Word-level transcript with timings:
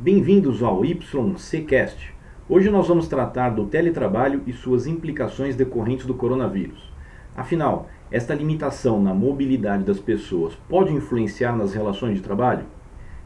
Bem-vindos 0.00 0.62
ao 0.62 0.84
YCCast. 0.84 2.14
Hoje 2.48 2.70
nós 2.70 2.86
vamos 2.86 3.08
tratar 3.08 3.50
do 3.50 3.66
teletrabalho 3.66 4.42
e 4.46 4.52
suas 4.52 4.86
implicações 4.86 5.56
decorrentes 5.56 6.06
do 6.06 6.14
coronavírus. 6.14 6.92
Afinal, 7.36 7.88
esta 8.08 8.32
limitação 8.32 9.02
na 9.02 9.12
mobilidade 9.12 9.82
das 9.82 9.98
pessoas 9.98 10.54
pode 10.68 10.94
influenciar 10.94 11.56
nas 11.56 11.74
relações 11.74 12.14
de 12.14 12.22
trabalho? 12.22 12.64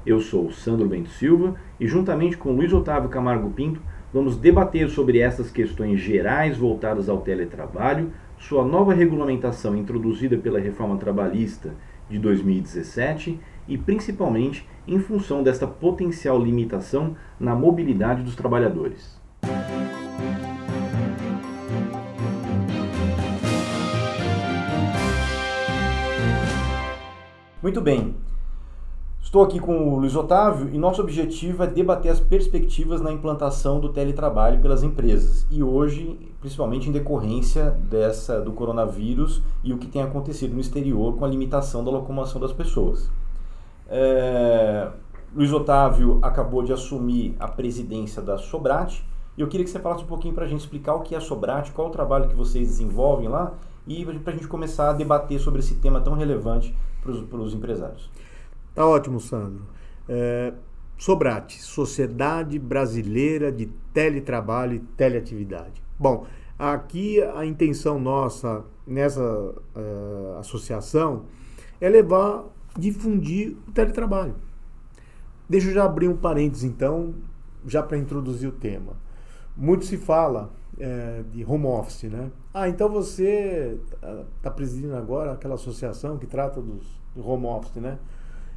Eu 0.07 0.19
sou 0.19 0.51
Sandro 0.51 0.89
Bento 0.89 1.11
Silva 1.11 1.57
e, 1.79 1.87
juntamente 1.87 2.39
com 2.39 2.53
Luiz 2.53 2.73
Otávio 2.73 3.11
Camargo 3.11 3.51
Pinto, 3.51 3.83
vamos 4.11 4.39
debater 4.39 4.89
sobre 4.89 5.19
essas 5.19 5.51
questões 5.51 6.01
gerais 6.01 6.57
voltadas 6.57 7.07
ao 7.07 7.21
teletrabalho, 7.21 8.11
sua 8.39 8.65
nova 8.65 8.95
regulamentação 8.95 9.77
introduzida 9.77 10.39
pela 10.39 10.59
reforma 10.59 10.97
trabalhista 10.97 11.75
de 12.09 12.19
2017 12.19 13.39
e, 13.67 13.79
principalmente, 13.79 14.67
em 14.87 14.99
função 14.99 15.43
desta 15.43 15.67
potencial 15.67 16.43
limitação 16.43 17.17
na 17.39 17.55
mobilidade 17.55 18.23
dos 18.23 18.35
trabalhadores. 18.35 19.21
Muito 27.63 27.81
bem. 27.81 28.17
Estou 29.23 29.45
aqui 29.45 29.61
com 29.61 29.89
o 29.89 29.99
Luiz 29.99 30.17
Otávio 30.17 30.69
e 30.75 30.77
nosso 30.77 31.01
objetivo 31.01 31.63
é 31.63 31.67
debater 31.67 32.11
as 32.11 32.21
perspectivas 32.21 33.01
na 33.01 33.13
implantação 33.13 33.81
do 33.81 33.89
teletrabalho 33.89 34.61
pelas 34.61 34.83
empresas. 34.83 35.47
E 35.51 35.63
hoje, 35.63 36.19
principalmente 36.41 36.89
em 36.89 36.93
decorrência 36.93 37.71
dessa 37.71 38.41
do 38.41 38.53
coronavírus 38.53 39.41
e 39.63 39.73
o 39.73 39.79
que 39.79 39.87
tem 39.87 40.03
acontecido 40.03 40.53
no 40.53 40.61
exterior 40.61 41.17
com 41.17 41.25
a 41.25 41.29
limitação 41.29 41.85
da 41.85 41.91
locomoção 41.91 42.41
das 42.41 42.53
pessoas. 42.53 43.11
É, 43.89 44.91
Luiz 45.35 45.53
Otávio 45.53 46.19
acabou 46.23 46.63
de 46.63 46.73
assumir 46.73 47.35
a 47.39 47.49
presidência 47.49 48.21
da 48.21 48.39
Sobrate 48.39 49.07
e 49.37 49.41
eu 49.41 49.49
queria 49.49 49.65
que 49.65 49.71
você 49.71 49.79
falasse 49.79 50.05
um 50.05 50.07
pouquinho 50.07 50.35
para 50.35 50.45
a 50.45 50.49
gente 50.49 50.61
explicar 50.61 50.95
o 50.95 51.01
que 51.01 51.15
é 51.15 51.19
a 51.19 51.21
Sobrate, 51.21 51.73
qual 51.73 51.89
o 51.89 51.91
trabalho 51.91 52.29
que 52.29 52.35
vocês 52.35 52.69
desenvolvem 52.69 53.29
lá 53.29 53.55
e 53.87 54.05
para 54.05 54.33
a 54.33 54.37
gente 54.37 54.47
começar 54.47 54.91
a 54.91 54.93
debater 54.93 55.41
sobre 55.41 55.61
esse 55.61 55.77
tema 55.77 56.01
tão 56.01 56.15
relevante 56.15 56.77
para 57.03 57.11
os 57.13 57.55
empresários. 57.55 58.11
Tá 58.75 58.87
ótimo, 58.87 59.19
Sandro. 59.21 59.65
É, 60.09 60.53
Sobrate, 61.03 61.61
Sociedade 61.61 62.59
Brasileira 62.59 63.51
de 63.51 63.67
Teletrabalho 63.93 64.75
e 64.75 64.79
Teleatividade. 64.79 65.83
Bom, 65.99 66.27
aqui 66.59 67.21
a 67.21 67.45
intenção 67.45 67.99
nossa 67.99 68.65
nessa 68.87 69.21
uh, 69.21 70.39
associação 70.39 71.25
é 71.81 71.89
levar, 71.89 72.45
difundir 72.79 73.57
o 73.69 73.73
teletrabalho. 73.73 74.35
Deixa 75.49 75.69
eu 75.69 75.75
já 75.75 75.85
abrir 75.85 76.09
um 76.09 76.17
parênteses 76.17 76.65
então, 76.65 77.15
já 77.67 77.83
para 77.83 77.99
introduzir 77.99 78.49
o 78.49 78.53
tema. 78.53 78.97
Muito 79.57 79.85
se 79.85 79.97
fala 79.97 80.51
é, 80.79 81.23
de 81.31 81.45
home 81.45 81.67
office, 81.67 82.05
né? 82.05 82.31
Ah, 82.55 82.69
então 82.69 82.89
você 82.89 83.79
está 84.37 84.51
presidindo 84.51 84.97
agora 84.97 85.33
aquela 85.33 85.55
associação 85.55 86.19
que 86.19 86.27
trata 86.27 86.61
dos, 86.61 86.87
do 87.15 87.27
home 87.27 87.47
office, 87.47 87.77
né? 87.77 87.99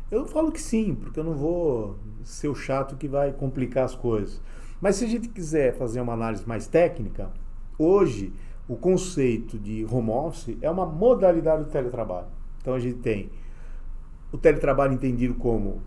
Eu 0.10 0.26
falo 0.26 0.52
que 0.52 0.62
sim, 0.62 0.96
porque 0.96 1.20
eu 1.20 1.24
não 1.24 1.34
vou 1.34 1.98
ser 2.24 2.48
o 2.48 2.56
chato 2.56 2.96
que 2.96 3.08
vai 3.08 3.34
complicar 3.34 3.86
as 3.86 3.96
coisas. 3.96 4.42
Mas 4.80 4.98
se 4.98 5.06
a 5.06 5.08
gente 5.08 5.28
quiser 5.28 5.76
fazer 5.76 6.00
uma 6.00 6.14
análise 6.14 6.48
mais 6.48 6.68
técnica, 6.68 7.32
hoje 7.78 8.32
o 8.68 8.76
conceito 8.76 9.58
de 9.58 9.86
home 9.86 10.12
office 10.12 10.58
é 10.62 10.70
uma 10.70 10.86
modalidade 10.86 11.64
do 11.64 11.70
teletrabalho. 11.70 12.28
Então 12.62 12.74
a 12.74 12.80
gente 12.80 13.00
tem 13.00 13.30
o 14.36 14.38
teletrabalho 14.38 14.94
entendido 14.94 15.34
como 15.36 15.82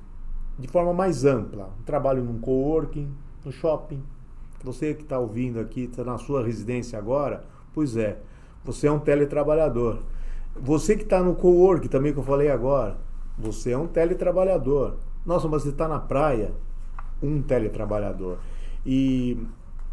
de 0.58 0.66
forma 0.66 0.92
mais 0.92 1.24
ampla, 1.24 1.70
um 1.78 1.82
trabalho 1.82 2.24
num 2.24 2.38
coworking, 2.40 3.12
no 3.44 3.52
shopping. 3.52 4.02
Você 4.64 4.94
que 4.94 5.02
está 5.02 5.18
ouvindo 5.18 5.60
aqui, 5.60 5.82
está 5.82 6.02
na 6.02 6.16
sua 6.16 6.42
residência 6.42 6.98
agora, 6.98 7.44
pois 7.74 7.96
é, 7.96 8.18
você 8.64 8.88
é 8.88 8.92
um 8.92 8.98
teletrabalhador. 8.98 9.98
Você 10.56 10.96
que 10.96 11.04
está 11.04 11.22
no 11.22 11.36
coworking 11.36 11.88
também 11.88 12.12
que 12.12 12.18
eu 12.18 12.24
falei 12.24 12.50
agora, 12.50 12.96
você 13.38 13.72
é 13.72 13.78
um 13.78 13.86
teletrabalhador. 13.86 14.96
Nossa, 15.24 15.46
mas 15.46 15.62
você 15.62 15.68
está 15.68 15.86
na 15.86 16.00
praia, 16.00 16.52
um 17.22 17.42
teletrabalhador. 17.42 18.38
E 18.84 19.46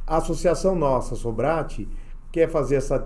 a 0.08 0.18
associação 0.18 0.76
nossa, 0.76 1.14
Sobrate, 1.16 1.88
quer 2.32 2.50
fazer 2.50 2.76
essa 2.78 2.98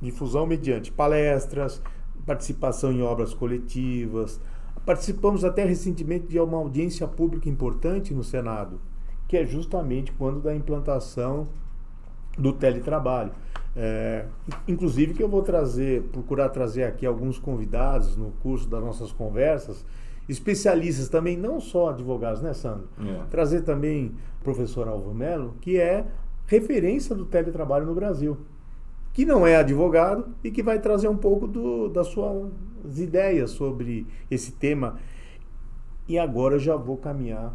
difusão 0.00 0.46
mediante 0.46 0.90
palestras, 0.90 1.80
participação 2.26 2.90
em 2.90 3.02
obras 3.02 3.34
coletivas. 3.34 4.40
Participamos 4.88 5.44
até 5.44 5.66
recentemente 5.66 6.28
de 6.28 6.40
uma 6.40 6.56
audiência 6.56 7.06
pública 7.06 7.46
importante 7.46 8.14
no 8.14 8.24
Senado, 8.24 8.80
que 9.28 9.36
é 9.36 9.44
justamente 9.44 10.10
quando 10.12 10.40
da 10.40 10.56
implantação 10.56 11.46
do 12.38 12.54
teletrabalho. 12.54 13.32
É, 13.76 14.24
inclusive 14.66 15.12
que 15.12 15.22
eu 15.22 15.28
vou 15.28 15.42
trazer, 15.42 16.04
procurar 16.04 16.48
trazer 16.48 16.84
aqui 16.84 17.04
alguns 17.04 17.38
convidados 17.38 18.16
no 18.16 18.30
curso 18.42 18.66
das 18.66 18.82
nossas 18.82 19.12
conversas, 19.12 19.84
especialistas 20.26 21.10
também, 21.10 21.36
não 21.36 21.60
só 21.60 21.90
advogados, 21.90 22.40
né, 22.40 22.54
Sandro? 22.54 22.88
É. 22.98 23.24
Trazer 23.30 23.64
também 23.64 24.14
o 24.40 24.42
professor 24.42 24.88
Alvo 24.88 25.12
Melo, 25.12 25.54
que 25.60 25.78
é 25.78 26.06
referência 26.46 27.14
do 27.14 27.26
teletrabalho 27.26 27.84
no 27.84 27.94
Brasil, 27.94 28.38
que 29.18 29.24
não 29.24 29.44
é 29.44 29.56
advogado 29.56 30.28
e 30.44 30.50
que 30.52 30.62
vai 30.62 30.78
trazer 30.78 31.08
um 31.08 31.16
pouco 31.16 31.48
do, 31.48 31.88
das 31.88 32.06
suas 32.06 32.52
ideias 33.00 33.50
sobre 33.50 34.06
esse 34.30 34.52
tema. 34.52 34.94
E 36.06 36.16
agora 36.16 36.54
eu 36.54 36.60
já 36.60 36.76
vou 36.76 36.96
caminhar 36.96 37.52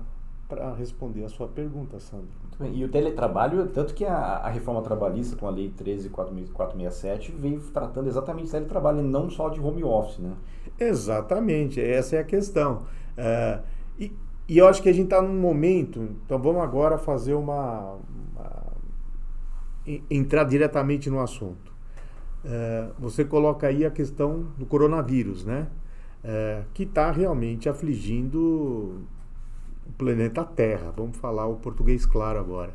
para 0.50 0.74
responder 0.74 1.24
a 1.24 1.30
sua 1.30 1.48
pergunta, 1.48 2.02
Sandro. 2.02 2.28
E 2.74 2.84
o 2.84 2.90
teletrabalho, 2.90 3.66
tanto 3.68 3.94
que 3.94 4.04
a, 4.04 4.14
a, 4.14 4.50
reforma 4.50 4.82
trabalhista 4.82 5.38
com 5.38 5.48
a 5.48 5.50
lei 5.50 5.70
13467 5.70 7.32
veio 7.32 7.62
tratando 7.72 8.10
exatamente 8.10 8.48
de 8.48 8.52
teletrabalho, 8.52 9.00
e 9.00 9.04
não 9.04 9.30
só 9.30 9.48
de 9.48 9.62
home 9.62 9.86
office, 9.86 10.20
né? 10.20 10.34
Exatamente, 10.78 11.80
essa 11.80 12.18
é 12.18 12.20
a 12.20 12.26
questão. 12.26 12.82
É, 13.16 13.62
e, 13.98 14.12
e, 14.50 14.58
eu 14.58 14.68
acho 14.68 14.84
que 14.84 14.90
a 14.90 14.94
gente 14.94 15.06
está 15.06 15.22
num 15.22 15.40
momento, 15.40 16.10
então 16.26 16.38
vamos 16.38 16.62
agora 16.62 16.98
fazer 16.98 17.36
uma 17.36 17.96
entrar 20.10 20.44
diretamente 20.46 21.10
no 21.10 21.20
assunto. 21.20 21.74
É, 22.46 22.90
você 23.00 23.24
coloca 23.24 23.68
aí 23.68 23.86
a 23.86 23.92
questão 23.92 24.48
do 24.58 24.66
coronavírus, 24.66 25.46
né? 25.46 25.68
É, 26.24 26.64
que 26.74 26.84
está 26.84 27.12
realmente 27.12 27.68
afligindo 27.68 28.40
o 29.86 29.92
planeta 29.98 30.44
Terra. 30.44 30.94
Vamos 30.96 31.18
falar 31.18 31.48
o 31.48 31.56
português 31.56 32.06
claro 32.06 32.40
agora. 32.40 32.74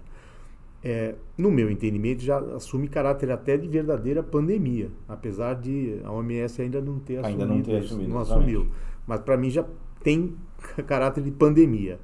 É, 0.83 1.17
no 1.37 1.51
meu 1.51 1.71
entendimento, 1.71 2.23
já 2.23 2.39
assume 2.39 2.89
caráter 2.89 3.31
até 3.31 3.57
de 3.57 3.67
verdadeira 3.67 4.23
pandemia, 4.23 4.91
apesar 5.09 5.55
de 5.55 6.01
a 6.05 6.13
OMS 6.13 6.63
ainda 6.63 6.81
não 6.81 7.01
ter 7.01 7.25
ainda 7.25 7.45
assumido, 7.45 7.55
não, 7.55 7.63
ter 7.63 7.85
assumido, 7.85 8.11
não 8.11 8.19
assumiu. 8.21 8.69
Mas 9.07 9.21
para 9.21 9.37
mim 9.37 9.51
já 9.51 9.65
tem 10.03 10.37
caráter 10.87 11.23
de 11.25 11.31
pandemia. 11.31 11.99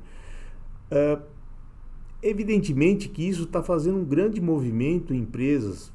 É, 0.91 1.19
evidentemente 2.25 3.09
que 3.09 3.29
isso 3.29 3.45
está 3.45 3.62
fazendo 3.62 3.99
um 3.99 4.05
grande 4.05 4.41
movimento 4.41 5.12
em 5.12 5.19
empresas, 5.19 5.93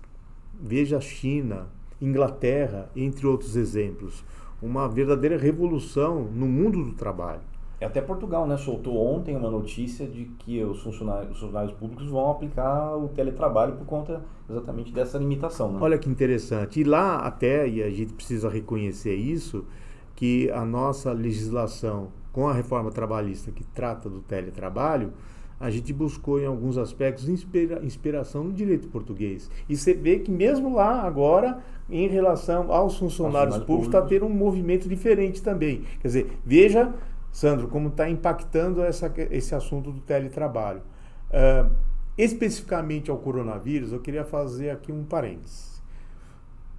veja 0.61 0.97
a 0.97 1.01
China, 1.01 1.67
Inglaterra, 1.99 2.89
entre 2.95 3.27
outros 3.27 3.55
exemplos, 3.55 4.23
uma 4.61 4.87
verdadeira 4.87 5.37
revolução 5.37 6.23
no 6.33 6.45
mundo 6.45 6.83
do 6.83 6.93
trabalho. 6.93 7.41
Até 7.81 8.01
Portugal, 8.01 8.45
né? 8.45 8.57
Soltou 8.57 8.97
ontem 8.97 9.37
uma 9.37 9.49
notícia 9.49 10.05
de 10.05 10.25
que 10.39 10.61
os 10.61 10.81
funcionários, 10.81 11.31
os 11.31 11.39
funcionários 11.39 11.73
públicos 11.73 12.07
vão 12.07 12.29
aplicar 12.29 12.97
o 12.97 13.07
teletrabalho 13.07 13.77
por 13.77 13.85
conta 13.85 14.21
exatamente 14.49 14.91
dessa 14.91 15.17
limitação. 15.17 15.71
Né? 15.71 15.79
Olha 15.81 15.97
que 15.97 16.09
interessante. 16.09 16.81
E 16.81 16.83
lá 16.83 17.19
até, 17.19 17.67
e 17.67 17.81
a 17.81 17.89
gente 17.89 18.13
precisa 18.13 18.49
reconhecer 18.49 19.15
isso, 19.15 19.65
que 20.13 20.51
a 20.51 20.65
nossa 20.65 21.13
legislação 21.13 22.09
com 22.33 22.49
a 22.49 22.53
reforma 22.53 22.91
trabalhista 22.91 23.49
que 23.49 23.63
trata 23.63 24.09
do 24.09 24.19
teletrabalho, 24.19 25.13
a 25.59 25.69
gente 25.69 25.91
buscou 25.91 26.39
em 26.39 26.45
alguns 26.45 26.77
aspectos 26.77 27.27
inspira, 27.27 27.83
inspiração 27.83 28.43
no 28.45 28.53
direito 28.53 28.87
português. 28.87 29.49
E 29.67 29.75
você 29.75 29.93
vê 29.93 30.19
que 30.19 30.31
mesmo 30.31 30.75
lá 30.75 31.01
agora, 31.01 31.61
em 31.89 32.07
relação 32.07 32.71
aos 32.71 32.97
funcionários 32.97 33.57
públicos, 33.57 33.87
está 33.87 34.01
tendo 34.01 34.25
um 34.25 34.29
movimento 34.29 34.87
diferente 34.87 35.41
também. 35.41 35.83
Quer 36.01 36.07
dizer, 36.07 36.37
veja 36.45 36.93
Sandro, 37.31 37.67
como 37.67 37.89
está 37.89 38.09
impactando 38.09 38.81
essa, 38.83 39.11
esse 39.31 39.53
assunto 39.53 39.91
do 39.91 39.99
teletrabalho. 40.01 40.81
Uh, 41.29 41.71
especificamente 42.17 43.09
ao 43.09 43.17
coronavírus, 43.17 43.93
eu 43.93 43.99
queria 43.99 44.23
fazer 44.23 44.71
aqui 44.71 44.91
um 44.91 45.03
parênteses. 45.03 45.81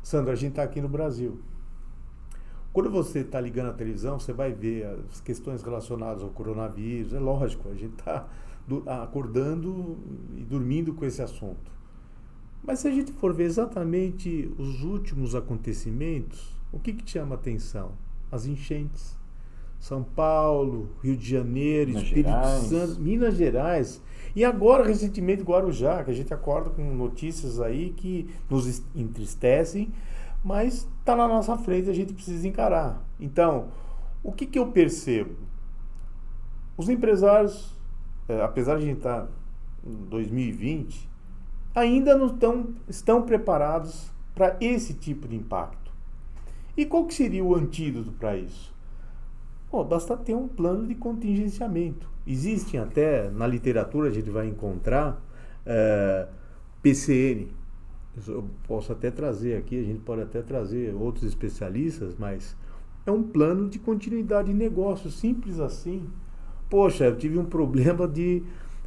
Sandro, 0.03 0.32
a 0.32 0.35
gente 0.35 0.50
está 0.50 0.62
aqui 0.62 0.81
no 0.81 0.88
Brasil. 0.88 1.41
Quando 2.73 2.91
você 2.91 3.21
está 3.21 3.41
ligando 3.41 3.71
a 3.71 3.73
televisão, 3.73 4.19
você 4.19 4.32
vai 4.32 4.53
ver 4.53 4.87
as 5.11 5.21
questões 5.21 5.62
relacionadas 5.62 6.23
ao 6.23 6.31
coronavírus. 6.31 7.12
É 7.12 7.19
lógico, 7.19 7.69
a 7.69 7.75
gente 7.75 7.99
está 7.99 8.29
acordando 8.87 9.99
e 10.37 10.43
dormindo 10.43 10.94
com 10.94 11.05
esse 11.05 11.22
assunto. 11.22 11.70
Mas 12.62 12.81
se 12.81 12.88
a 12.88 12.90
gente 12.90 13.12
for 13.12 13.32
ver 13.34 13.44
exatamente 13.44 14.52
os 14.58 14.82
últimos 14.82 15.34
acontecimentos, 15.34 16.55
o 16.72 16.78
que, 16.78 16.93
que 16.93 17.08
chama 17.11 17.34
atenção? 17.34 17.93
As 18.31 18.46
enchentes 18.46 19.19
São 19.78 20.05
Paulo, 20.05 20.90
Rio 21.02 21.17
de 21.17 21.28
Janeiro, 21.28 21.90
Minas 21.90 22.05
Espírito 22.05 22.28
Gerais. 22.28 22.62
Santo, 22.62 23.00
Minas 23.00 23.34
Gerais. 23.34 24.02
E 24.37 24.44
agora, 24.44 24.84
recentemente, 24.84 25.43
Guarujá, 25.43 26.05
que 26.05 26.11
a 26.11 26.14
gente 26.14 26.32
acorda 26.32 26.70
com 26.70 26.82
notícias 26.94 27.61
aí 27.61 27.90
que 27.90 28.28
nos 28.49 28.82
entristecem, 28.94 29.93
mas 30.44 30.87
está 30.99 31.17
na 31.17 31.26
nossa 31.26 31.56
frente 31.56 31.88
e 31.88 31.90
a 31.90 31.94
gente 31.94 32.12
precisa 32.12 32.46
encarar. 32.46 33.05
Então, 33.19 33.69
o 34.22 34.32
que, 34.32 34.46
que 34.46 34.58
eu 34.58 34.69
percebo? 34.69 35.34
Os 36.76 36.88
empresários, 36.88 37.76
eh, 38.31 38.43
apesar 38.43 38.77
de 38.77 38.85
a 38.85 38.87
gente 38.87 38.99
estar 38.99 39.29
em 39.85 39.93
2020, 40.09 41.11
ainda 41.75 42.17
não 42.17 42.29
tão, 42.29 42.75
estão 42.88 43.23
preparados 43.23 44.11
para 44.35 44.56
esse 44.61 44.94
tipo 44.94 45.27
de 45.27 45.35
impacto. 45.35 45.91
E 46.77 46.87
qual 46.87 47.06
que 47.06 47.15
seria 47.15 47.44
o 47.44 47.55
antídoto 47.55 48.12
para 48.12 48.37
isso? 48.37 48.73
Basta 49.88 50.17
ter 50.17 50.35
um 50.35 50.49
plano 50.49 50.87
de 50.87 50.94
contingenciamento. 50.94 52.09
Existem 52.27 52.79
até, 52.79 53.31
na 53.31 53.47
literatura 53.47 54.09
a 54.09 54.12
gente 54.12 54.31
vai 54.31 54.47
encontrar 54.47 55.21
eh, 55.67 56.29
PCN. 56.82 57.49
Eu 58.27 58.49
posso 58.67 58.93
até 58.93 59.11
trazer 59.11 59.56
aqui, 59.56 59.81
a 59.81 59.85
gente 59.85 60.00
pode 60.00 60.23
até 60.23 60.43
trazer 60.43 60.94
outros 60.94 61.25
especialistas, 61.25 62.15
mas 62.19 62.56
é 63.06 63.11
um 63.11 63.23
plano 63.23 63.69
de 63.69 63.79
continuidade 63.79 64.49
de 64.49 64.55
negócio, 64.55 65.11
simples 65.11 65.59
assim. 65.59 66.09
Poxa, 66.70 67.05
eu 67.05 67.17
tive 67.17 67.38
um 67.38 67.44
problema 67.44 68.06
de 68.08 68.43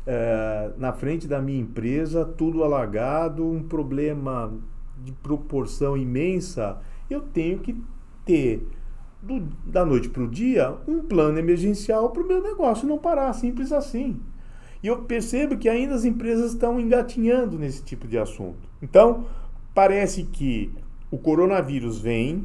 eh, 0.05 0.71
na 0.77 0.91
frente 0.93 1.27
da 1.27 1.41
minha 1.41 1.59
empresa, 1.61 2.25
tudo 2.25 2.63
alagado, 2.63 3.45
um 3.45 3.63
problema 3.63 4.51
de 5.03 5.11
proporção 5.13 5.95
imensa. 5.97 6.77
Eu 7.09 7.21
tenho 7.21 7.59
que 7.59 7.75
ter 8.25 8.67
do- 9.21 9.47
da 9.65 9.85
noite 9.85 10.09
para 10.09 10.23
o 10.23 10.27
dia 10.27 10.75
um 10.87 11.01
plano 11.01 11.37
emergencial 11.39 12.09
para 12.09 12.23
o 12.23 12.27
meu 12.27 12.41
negócio 12.41 12.87
não 12.87 12.97
parar, 12.97 13.31
simples 13.33 13.71
assim. 13.71 14.19
E 14.81 14.87
eu 14.87 15.03
percebo 15.03 15.57
que 15.57 15.69
ainda 15.69 15.95
as 15.95 16.03
empresas 16.03 16.51
estão 16.51 16.79
engatinhando 16.79 17.57
nesse 17.57 17.81
tipo 17.83 18.05
de 18.07 18.17
assunto. 18.17 18.67
Então, 18.81 19.25
parece 19.73 20.23
que 20.23 20.69
o 21.09 21.17
coronavírus 21.17 21.99
vem 21.99 22.43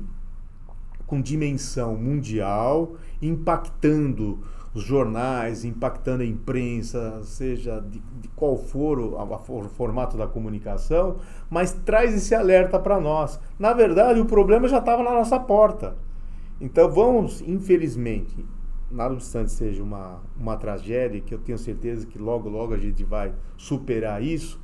com 1.06 1.20
dimensão 1.20 1.96
mundial, 1.96 2.94
impactando 3.20 4.38
os 4.74 4.82
jornais, 4.82 5.64
impactando 5.64 6.22
a 6.22 6.26
imprensa, 6.26 7.20
seja 7.24 7.80
de, 7.80 7.98
de 8.20 8.28
qual 8.28 8.56
for 8.56 8.98
o, 9.00 9.16
a- 9.18 9.24
o 9.24 9.68
formato 9.68 10.16
da 10.16 10.26
comunicação, 10.26 11.16
mas 11.50 11.72
traz 11.72 12.14
esse 12.14 12.34
alerta 12.34 12.78
para 12.78 13.00
nós. 13.00 13.40
Na 13.58 13.72
verdade, 13.72 14.20
o 14.20 14.24
problema 14.26 14.68
já 14.68 14.78
estava 14.78 15.02
na 15.02 15.12
nossa 15.12 15.38
porta. 15.40 15.96
Então 16.60 16.90
vamos, 16.90 17.40
infelizmente, 17.42 18.44
nada 18.90 19.14
obstante 19.14 19.52
seja 19.52 19.82
uma, 19.82 20.20
uma 20.38 20.56
tragédia, 20.56 21.20
que 21.20 21.34
eu 21.34 21.38
tenho 21.38 21.58
certeza 21.58 22.06
que 22.06 22.18
logo, 22.18 22.48
logo 22.48 22.74
a 22.74 22.78
gente 22.78 23.04
vai 23.04 23.32
superar 23.56 24.22
isso, 24.22 24.60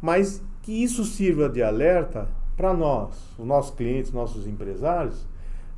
mas 0.00 0.42
que 0.62 0.82
isso 0.82 1.04
sirva 1.04 1.48
de 1.48 1.62
alerta 1.62 2.28
para 2.56 2.72
nós, 2.72 3.16
os 3.38 3.46
nossos 3.46 3.74
clientes, 3.74 4.12
nossos 4.12 4.46
empresários, 4.46 5.26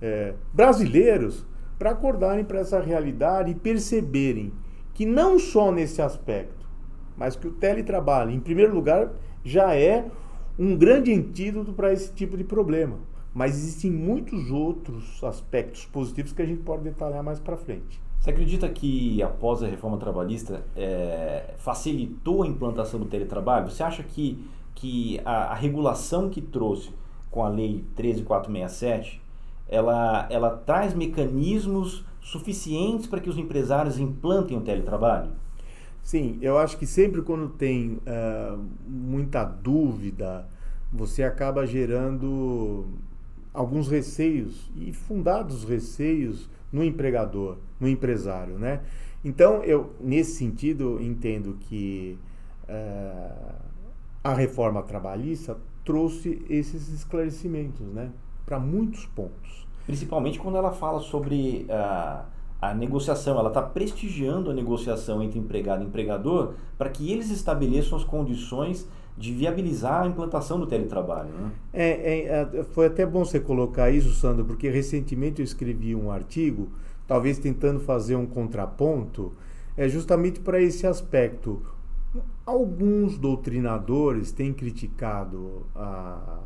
eh, 0.02 0.34
brasileiros, 0.52 1.46
para 1.78 1.90
acordarem 1.90 2.44
para 2.44 2.60
essa 2.60 2.80
realidade 2.80 3.50
e 3.50 3.54
perceberem 3.54 4.52
que 4.92 5.04
não 5.04 5.38
só 5.38 5.72
nesse 5.72 6.00
aspecto, 6.00 6.66
mas 7.16 7.36
que 7.36 7.48
o 7.48 7.52
teletrabalho, 7.52 8.30
em 8.30 8.40
primeiro 8.40 8.74
lugar, 8.74 9.12
já 9.44 9.74
é 9.74 10.06
um 10.58 10.76
grande 10.76 11.12
antídoto 11.12 11.72
para 11.72 11.92
esse 11.92 12.12
tipo 12.12 12.36
de 12.36 12.44
problema. 12.44 12.98
Mas 13.32 13.56
existem 13.56 13.90
muitos 13.90 14.50
outros 14.50 15.22
aspectos 15.24 15.84
positivos 15.86 16.32
que 16.32 16.42
a 16.42 16.46
gente 16.46 16.62
pode 16.62 16.84
detalhar 16.84 17.22
mais 17.22 17.40
para 17.40 17.56
frente. 17.56 18.00
Você 18.20 18.30
acredita 18.30 18.68
que 18.68 19.22
após 19.22 19.62
a 19.62 19.66
reforma 19.66 19.98
trabalhista 19.98 20.64
é, 20.76 21.54
facilitou 21.58 22.42
a 22.42 22.46
implantação 22.46 22.98
do 22.98 23.06
teletrabalho? 23.06 23.70
Você 23.70 23.82
acha 23.82 24.02
que, 24.02 24.42
que 24.74 25.20
a, 25.24 25.52
a 25.52 25.54
regulação 25.54 26.30
que 26.30 26.40
trouxe 26.40 26.90
com 27.30 27.44
a 27.44 27.48
lei 27.48 27.84
13467 27.96 29.20
ela, 29.68 30.26
ela 30.30 30.50
traz 30.50 30.94
mecanismos 30.94 32.04
suficientes 32.20 33.06
para 33.06 33.20
que 33.20 33.28
os 33.28 33.36
empresários 33.36 33.98
implantem 33.98 34.56
o 34.56 34.60
teletrabalho? 34.60 35.30
Sim, 36.02 36.38
eu 36.42 36.58
acho 36.58 36.76
que 36.76 36.86
sempre 36.86 37.22
quando 37.22 37.48
tem 37.48 37.98
ah, 38.06 38.58
muita 38.86 39.42
dúvida, 39.44 40.46
você 40.92 41.22
acaba 41.22 41.66
gerando 41.66 42.86
alguns 43.52 43.88
receios 43.88 44.70
e 44.76 44.92
fundados 44.92 45.64
receios 45.64 46.48
no 46.72 46.84
empregador, 46.84 47.56
no 47.80 47.88
empresário, 47.88 48.58
né? 48.58 48.80
Então, 49.24 49.62
eu 49.64 49.94
nesse 50.00 50.32
sentido 50.36 51.00
entendo 51.00 51.56
que 51.60 52.18
ah, 52.68 53.54
a 54.22 54.34
reforma 54.34 54.82
trabalhista 54.82 55.56
trouxe 55.84 56.44
esses 56.48 56.88
esclarecimentos, 56.88 57.86
né? 57.92 58.10
Para 58.44 58.58
muitos 58.58 59.06
pontos. 59.06 59.66
Principalmente 59.86 60.38
quando 60.38 60.56
ela 60.56 60.72
fala 60.72 61.00
sobre 61.00 61.66
a, 61.70 62.24
a 62.60 62.74
negociação, 62.74 63.38
ela 63.38 63.48
está 63.48 63.60
prestigiando 63.60 64.50
a 64.50 64.54
negociação 64.54 65.22
entre 65.22 65.38
empregado 65.38 65.82
e 65.82 65.86
empregador 65.86 66.54
para 66.78 66.88
que 66.88 67.12
eles 67.12 67.30
estabeleçam 67.30 67.98
as 67.98 68.04
condições 68.04 68.88
de 69.16 69.32
viabilizar 69.32 70.02
a 70.02 70.06
implantação 70.06 70.58
do 70.58 70.66
teletrabalho. 70.66 71.28
Né? 71.28 71.50
É, 71.72 71.88
é, 71.88 72.58
é, 72.60 72.64
foi 72.64 72.86
até 72.86 73.06
bom 73.06 73.24
você 73.24 73.38
colocar 73.38 73.90
isso, 73.90 74.12
Sandro, 74.14 74.44
porque 74.44 74.68
recentemente 74.68 75.40
eu 75.40 75.44
escrevi 75.44 75.94
um 75.94 76.10
artigo, 76.10 76.68
talvez 77.06 77.38
tentando 77.38 77.80
fazer 77.80 78.16
um 78.16 78.26
contraponto, 78.26 79.32
é 79.76 79.88
justamente 79.88 80.40
para 80.40 80.60
esse 80.60 80.86
aspecto. 80.86 81.62
Alguns 82.44 83.18
doutrinadores 83.18 84.32
têm 84.32 84.52
criticado 84.52 85.66
a, 85.74 86.40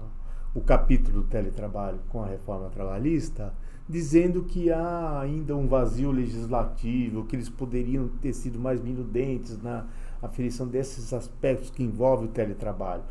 o 0.59 0.61
capítulo 0.61 1.23
do 1.23 1.29
teletrabalho 1.29 2.01
com 2.09 2.21
a 2.21 2.27
reforma 2.27 2.69
trabalhista, 2.69 3.55
dizendo 3.89 4.43
que 4.43 4.73
há 4.73 5.21
ainda 5.21 5.57
um 5.57 5.69
vazio 5.69 6.11
legislativo, 6.11 7.25
que 7.25 7.37
eles 7.37 7.49
poderiam 7.49 8.09
ter 8.21 8.33
sido 8.33 8.59
mais 8.59 8.81
minudentes 8.81 9.63
na 9.63 9.87
aferição 10.21 10.67
desses 10.67 11.13
aspectos 11.13 11.71
que 11.71 11.85
envolvem 11.85 12.27
o 12.27 12.33
teletrabalho. 12.33 13.05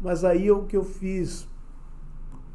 Mas 0.00 0.24
aí 0.24 0.48
é 0.48 0.52
o 0.52 0.64
que 0.64 0.76
eu 0.78 0.82
fiz, 0.82 1.46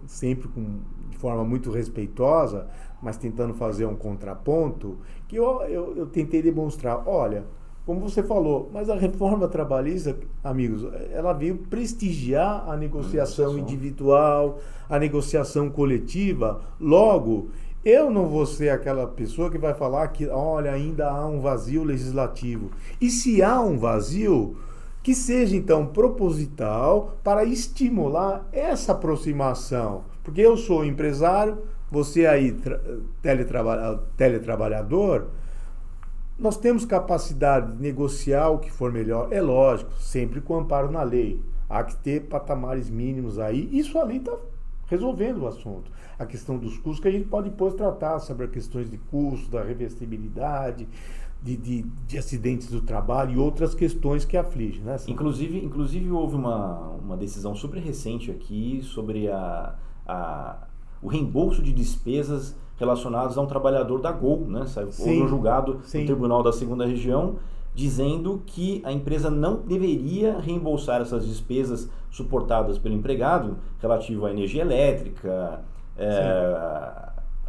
sempre 0.07 0.48
com, 0.48 0.80
de 1.12 1.18
forma 1.18 1.44
muito 1.44 1.69
respeitosa, 1.69 2.68
mas 3.04 3.18
tentando 3.18 3.54
fazer 3.54 3.86
um 3.86 3.96
contraponto, 3.96 4.98
que 5.28 5.36
eu, 5.36 5.62
eu, 5.62 5.96
eu 5.96 6.07
tentei 6.07 6.42
demonstrar, 6.42 7.07
olha, 7.07 7.46
como 7.89 8.01
você 8.01 8.21
falou, 8.21 8.69
mas 8.71 8.88
a 8.88 8.94
reforma 8.94 9.47
trabalhista, 9.47 10.15
amigos, 10.43 10.86
ela 11.12 11.34
veio 11.34 11.58
prestigiar 11.58 12.69
a 12.69 12.77
negociação 12.77 13.58
individual, 13.58 14.60
a 14.88 15.00
negociação 15.00 15.72
coletiva. 15.72 16.62
Logo, 16.79 17.50
eu 17.84 18.12
não 18.12 18.27
vou 18.27 18.46
ser 18.46 18.69
aquela 18.69 19.08
pessoa 19.08 19.50
que 19.50 19.58
vai 19.58 19.74
falar 19.74 20.08
que, 20.10 20.27
olha, 20.27 20.72
ainda 20.72 21.10
há 21.10 21.25
um 21.25 21.41
vazio 21.41 21.84
legislativo. 21.84 22.69
E 23.01 23.10
se 23.10 23.41
há 23.41 23.60
um 23.60 23.79
vazio, 23.79 24.55
que 25.01 25.15
seja 25.15 25.55
então 25.55 25.88
proposital 25.88 27.17
para 27.24 27.43
estimular 27.43 28.48
essa 28.51 28.91
aproximação. 28.91 30.03
Porque 30.24 30.41
eu 30.41 30.55
sou 30.55 30.86
empresário, 30.86 31.58
você 31.89 32.27
aí 32.27 32.55
teletrabalha, 33.19 33.98
teletrabalhador, 34.15 35.25
nós 36.39 36.58
temos 36.58 36.86
capacidade 36.86 37.74
de 37.74 37.81
negociar 37.81 38.50
o 38.50 38.60
que 38.60 38.72
for 38.72 38.91
melhor, 38.91 39.31
é 39.31 39.41
lógico, 39.41 39.91
sempre 40.00 40.39
com 40.39 40.55
amparo 40.55 40.89
na 40.89 41.03
lei. 41.03 41.41
Há 41.69 41.84
que 41.84 41.96
ter 41.98 42.22
patamares 42.22 42.89
mínimos 42.89 43.38
aí. 43.38 43.69
Isso 43.72 43.98
a 44.00 44.03
lei 44.03 44.17
está 44.17 44.36
resolvendo 44.88 45.41
o 45.41 45.48
assunto. 45.48 45.91
A 46.17 46.25
questão 46.25 46.58
dos 46.58 46.77
custos, 46.77 47.00
que 47.00 47.08
a 47.08 47.12
gente 47.12 47.27
pode 47.27 47.50
depois 47.50 47.74
tratar 47.75 48.19
sobre 48.19 48.48
questões 48.48 48.89
de 48.89 48.98
custo, 48.98 49.51
da 49.51 49.62
revestibilidade, 49.62 50.88
de, 51.41 51.55
de, 51.55 51.81
de, 52.08 52.17
acidentes 52.17 52.67
do 52.67 52.81
trabalho 52.81 53.34
e 53.34 53.38
outras 53.38 53.75
questões 53.75 54.25
que 54.25 54.36
afligem. 54.36 54.81
Né, 54.81 54.98
inclusive, 55.08 55.63
inclusive, 55.63 56.10
houve 56.10 56.36
uma, 56.36 56.89
uma 56.91 57.15
decisão 57.15 57.55
super 57.55 57.79
recente 57.79 58.31
aqui 58.31 58.81
sobre 58.84 59.29
a, 59.29 59.75
a, 60.08 60.67
o 61.01 61.08
reembolso 61.08 61.62
de 61.62 61.72
despesas 61.72 62.55
relacionadas 62.79 63.38
a 63.38 63.41
um 63.41 63.45
trabalhador 63.45 64.00
da 64.00 64.12
Gol, 64.12 64.45
né? 64.48 64.65
Houve 64.98 65.21
um 65.21 65.27
julgado 65.27 65.81
sim. 65.83 66.00
no 66.00 66.05
Tribunal 66.05 66.41
da 66.41 66.53
Segunda 66.53 66.86
Região 66.86 67.36
dizendo 67.74 68.41
que 68.45 68.81
a 68.83 68.91
empresa 68.91 69.29
não 69.29 69.57
deveria 69.57 70.39
reembolsar 70.39 71.01
essas 71.01 71.25
despesas 71.25 71.89
suportadas 72.09 72.77
pelo 72.77 72.95
empregado 72.95 73.57
relativo 73.79 74.25
à 74.25 74.31
energia 74.31 74.63
elétrica, 74.63 75.62
é, 75.98 76.55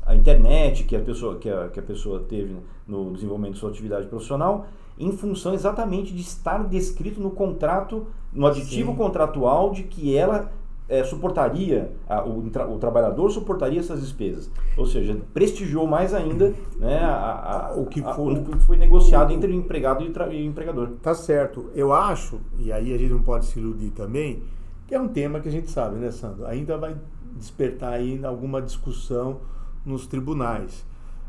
a 0.06 0.14
internet 0.14 0.84
que 0.84 0.94
a 0.94 1.00
pessoa 1.00 1.36
que 1.36 1.48
a, 1.48 1.68
que 1.68 1.80
a 1.80 1.82
pessoa 1.82 2.20
teve 2.20 2.56
no 2.86 3.12
desenvolvimento 3.12 3.54
de 3.54 3.60
sua 3.60 3.70
atividade 3.70 4.06
profissional, 4.06 4.66
em 4.98 5.10
função 5.12 5.54
exatamente 5.54 6.12
de 6.12 6.20
estar 6.20 6.68
descrito 6.68 7.20
no 7.20 7.30
contrato, 7.30 8.06
no 8.32 8.46
aditivo 8.46 8.92
Sim. 8.92 8.98
contratual 8.98 9.72
de 9.72 9.84
que 9.84 10.16
ela 10.16 10.52
é, 10.90 11.04
suportaria, 11.04 11.92
a, 12.08 12.24
o, 12.24 12.40
o, 12.40 12.78
trabalhador 12.78 13.30
suportaria 13.30 13.78
essas 13.78 14.00
despesas. 14.00 14.50
Ou 14.76 14.84
seja, 14.84 15.16
prestigiou 15.32 15.86
mais 15.86 16.12
ainda 16.12 16.52
né, 16.76 16.98
a, 16.98 17.68
a, 17.68 17.74
o, 17.76 17.86
que 17.86 18.02
foi, 18.02 18.34
o 18.34 18.44
que 18.44 18.58
foi 18.58 18.76
negociado 18.76 19.32
entre 19.32 19.52
o 19.52 19.54
empregado 19.54 20.02
e 20.04 20.08
o 20.08 20.44
empregador. 20.44 20.88
Tá 21.00 21.14
certo. 21.14 21.70
Eu 21.76 21.92
acho, 21.92 22.40
e 22.58 22.72
aí 22.72 22.92
a 22.92 22.98
gente 22.98 23.12
não 23.12 23.22
pode 23.22 23.46
se 23.46 23.60
iludir 23.60 23.90
também, 23.90 24.42
que 24.88 24.94
é 24.94 25.00
um 25.00 25.06
tema 25.06 25.38
que 25.38 25.48
a 25.48 25.52
gente 25.52 25.70
sabe, 25.70 25.94
né, 25.94 26.10
Sandro? 26.10 26.44
Ainda 26.44 26.76
vai 26.76 26.96
despertar 27.36 27.92
ainda 27.92 28.26
alguma 28.26 28.60
discussão 28.60 29.42
nos 29.86 30.08
tribunais. 30.08 30.84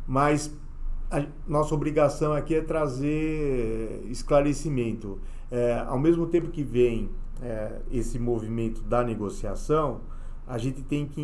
Mas 0.08 0.52
a 1.12 1.24
nossa 1.48 1.76
obrigação 1.76 2.34
aqui 2.34 2.56
é 2.56 2.62
trazer 2.62 4.02
esclarecimento. 4.10 5.20
É, 5.52 5.84
ao 5.86 6.00
mesmo 6.00 6.26
tempo 6.26 6.50
que 6.50 6.64
vem 6.64 7.10
é, 7.42 7.80
esse 7.92 8.20
movimento 8.20 8.82
da 8.82 9.04
negociação, 9.04 10.02
a 10.48 10.58
gente 10.58 10.82
tem 10.82 11.06
que 11.06 11.22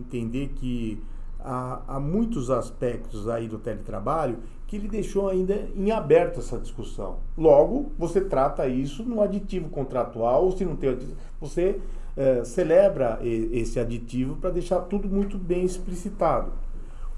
entender 0.00 0.48
que 0.56 1.02
há, 1.38 1.80
há, 1.86 2.00
muitos 2.00 2.50
aspectos 2.50 3.28
aí 3.28 3.48
do 3.48 3.58
teletrabalho 3.58 4.38
que 4.66 4.76
ele 4.76 4.88
deixou 4.88 5.28
ainda 5.28 5.68
em 5.74 5.90
aberto 5.90 6.40
essa 6.40 6.58
discussão. 6.58 7.18
Logo, 7.36 7.92
você 7.98 8.20
trata 8.20 8.68
isso 8.68 9.02
no 9.02 9.20
aditivo 9.20 9.68
contratual, 9.68 10.44
ou 10.44 10.56
se 10.56 10.64
não 10.64 10.76
tem 10.76 10.90
aditivo, 10.90 11.16
você 11.40 11.80
é, 12.16 12.44
celebra 12.44 13.18
esse 13.22 13.80
aditivo 13.80 14.36
para 14.36 14.50
deixar 14.50 14.80
tudo 14.82 15.08
muito 15.08 15.38
bem 15.38 15.64
explicitado. 15.64 16.52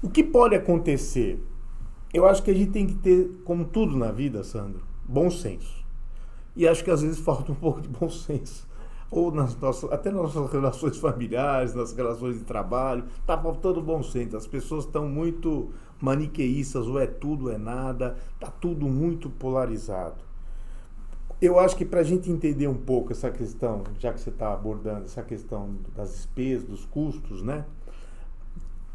O 0.01 0.09
que 0.09 0.23
pode 0.23 0.55
acontecer? 0.55 1.43
Eu 2.13 2.27
acho 2.27 2.41
que 2.43 2.51
a 2.51 2.53
gente 2.53 2.71
tem 2.71 2.87
que 2.87 2.95
ter, 2.95 3.29
como 3.43 3.65
tudo 3.65 3.97
na 3.97 4.11
vida, 4.11 4.43
Sandro, 4.43 4.81
bom 5.05 5.29
senso. 5.29 5.82
E 6.55 6.67
acho 6.67 6.83
que 6.83 6.91
às 6.91 7.01
vezes 7.01 7.19
falta 7.19 7.51
um 7.51 7.55
pouco 7.55 7.81
de 7.81 7.87
bom 7.87 8.09
senso. 8.09 8.67
Ou 9.09 9.31
nas 9.31 9.55
nossas, 9.59 9.91
até 9.91 10.09
nas 10.09 10.33
nossas 10.33 10.51
relações 10.51 10.97
familiares, 10.97 11.75
nas 11.75 11.93
relações 11.93 12.39
de 12.39 12.43
trabalho, 12.43 13.05
está 13.19 13.37
faltando 13.37 13.81
bom 13.81 14.01
senso. 14.01 14.35
As 14.35 14.47
pessoas 14.47 14.85
estão 14.85 15.07
muito 15.07 15.71
maniqueístas, 16.01 16.87
ou 16.87 16.99
é 16.99 17.05
tudo 17.05 17.45
ou 17.45 17.51
é 17.51 17.57
nada, 17.57 18.17
está 18.33 18.49
tudo 18.49 18.87
muito 18.87 19.29
polarizado. 19.29 20.21
Eu 21.39 21.59
acho 21.59 21.75
que 21.75 21.85
para 21.85 21.99
a 21.99 22.03
gente 22.03 22.31
entender 22.31 22.67
um 22.67 22.77
pouco 22.77 23.11
essa 23.11 23.29
questão, 23.29 23.83
já 23.99 24.13
que 24.13 24.19
você 24.19 24.29
está 24.29 24.53
abordando 24.53 25.05
essa 25.05 25.21
questão 25.21 25.75
das 25.95 26.11
despesas, 26.11 26.67
dos 26.67 26.85
custos, 26.85 27.43
né? 27.43 27.65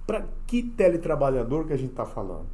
Para 0.06 0.26
que 0.46 0.62
teletrabalhador 0.62 1.66
que 1.66 1.74
a 1.74 1.76
gente 1.76 1.90
está 1.90 2.06
falando? 2.06 2.46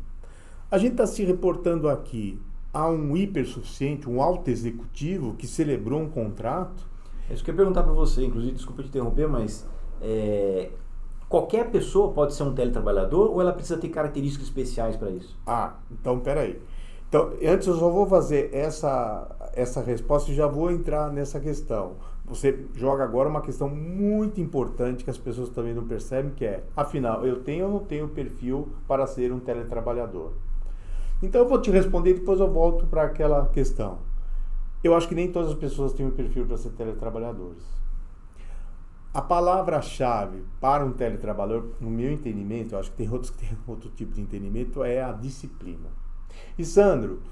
A 0.70 0.78
gente 0.78 0.92
está 0.92 1.06
se 1.06 1.24
reportando 1.24 1.88
aqui 1.88 2.40
há 2.74 2.88
um 2.88 3.16
hipersuficiente, 3.16 4.10
um 4.10 4.20
alto 4.20 4.50
executivo 4.50 5.34
que 5.34 5.46
celebrou 5.46 6.00
um 6.00 6.10
contrato? 6.10 6.86
É 7.30 7.32
isso 7.32 7.44
que 7.44 7.50
eu 7.50 7.54
ia 7.54 7.56
perguntar 7.56 7.84
para 7.84 7.92
você, 7.92 8.24
inclusive, 8.24 8.52
desculpa 8.52 8.82
te 8.82 8.88
interromper, 8.88 9.28
mas 9.28 9.66
é, 10.02 10.70
qualquer 11.28 11.70
pessoa 11.70 12.12
pode 12.12 12.34
ser 12.34 12.42
um 12.42 12.52
teletrabalhador 12.52 13.30
ou 13.30 13.40
ela 13.40 13.52
precisa 13.52 13.78
ter 13.78 13.88
características 13.88 14.48
especiais 14.48 14.96
para 14.96 15.10
isso? 15.10 15.38
Ah, 15.46 15.74
então 15.90 16.18
peraí. 16.18 16.60
Então, 17.08 17.30
antes 17.46 17.68
eu 17.68 17.76
só 17.76 17.88
vou 17.88 18.06
fazer 18.06 18.52
essa, 18.52 19.50
essa 19.54 19.80
resposta 19.80 20.32
e 20.32 20.34
já 20.34 20.48
vou 20.48 20.72
entrar 20.72 21.12
nessa 21.12 21.38
questão. 21.38 21.92
Você 22.26 22.66
joga 22.74 23.04
agora 23.04 23.28
uma 23.28 23.40
questão 23.40 23.68
muito 23.68 24.40
importante 24.40 25.04
que 25.04 25.10
as 25.10 25.18
pessoas 25.18 25.48
também 25.50 25.72
não 25.72 25.86
percebem, 25.86 26.32
que 26.32 26.44
é, 26.44 26.64
afinal, 26.76 27.24
eu 27.24 27.42
tenho 27.44 27.66
ou 27.66 27.72
não 27.72 27.78
tenho 27.80 28.08
perfil 28.08 28.68
para 28.88 29.06
ser 29.06 29.32
um 29.32 29.38
teletrabalhador? 29.38 30.32
Então 31.24 31.40
eu 31.40 31.48
vou 31.48 31.60
te 31.60 31.70
responder 31.70 32.10
e 32.10 32.14
depois 32.14 32.38
eu 32.38 32.50
volto 32.50 32.86
para 32.86 33.04
aquela 33.04 33.46
questão. 33.48 33.98
Eu 34.82 34.94
acho 34.94 35.08
que 35.08 35.14
nem 35.14 35.32
todas 35.32 35.50
as 35.50 35.56
pessoas 35.56 35.94
têm 35.94 36.04
um 36.06 36.10
perfil 36.10 36.44
para 36.44 36.58
ser 36.58 36.70
teletrabalhadores. 36.70 37.64
A 39.14 39.22
palavra-chave 39.22 40.44
para 40.60 40.84
um 40.84 40.92
teletrabalhador, 40.92 41.70
no 41.80 41.88
meu 41.88 42.12
entendimento, 42.12 42.74
eu 42.74 42.78
acho 42.78 42.90
que 42.90 42.96
tem 42.96 43.10
outros 43.10 43.30
que 43.30 43.38
têm 43.38 43.56
outro 43.66 43.88
tipo 43.90 44.12
de 44.12 44.20
entendimento, 44.20 44.84
é 44.84 45.02
a 45.02 45.12
disciplina. 45.12 45.88
E 46.58 46.64
Sandro, 46.64 47.22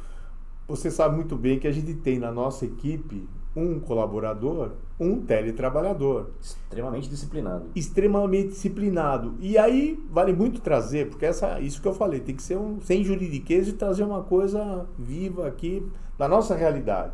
você 0.67 0.91
sabe 0.91 1.17
muito 1.17 1.37
bem 1.37 1.59
que 1.59 1.69
a 1.69 1.73
gente 1.73 1.95
tem 1.95 2.19
na 2.19 2.33
nossa 2.33 2.65
equipe 2.65 3.29
um 3.55 3.79
colaborador, 3.79 4.73
um 4.99 5.21
teletrabalhador. 5.21 6.31
Extremamente 6.41 7.09
disciplinado. 7.09 7.67
Extremamente 7.75 8.49
disciplinado. 8.49 9.35
E 9.41 9.59
aí 9.59 10.03
vale 10.11 10.33
muito 10.33 10.61
trazer, 10.61 11.09
porque 11.11 11.27
essa, 11.27 11.61
isso 11.61 11.81
que 11.81 11.89
eu 11.89 11.95
falei, 11.95 12.21
tem 12.21 12.35
que 12.35 12.43
ser 12.43 12.57
um, 12.57 12.81
sem 12.81 13.05
juridiquês 13.05 13.69
e 13.69 13.75
trazer 13.75 14.05
uma 14.05 14.23
coisa 14.23 14.87
viva 14.99 15.47
aqui 15.47 15.87
da 16.19 16.27
nossa 16.27 16.55
realidade. 16.55 17.13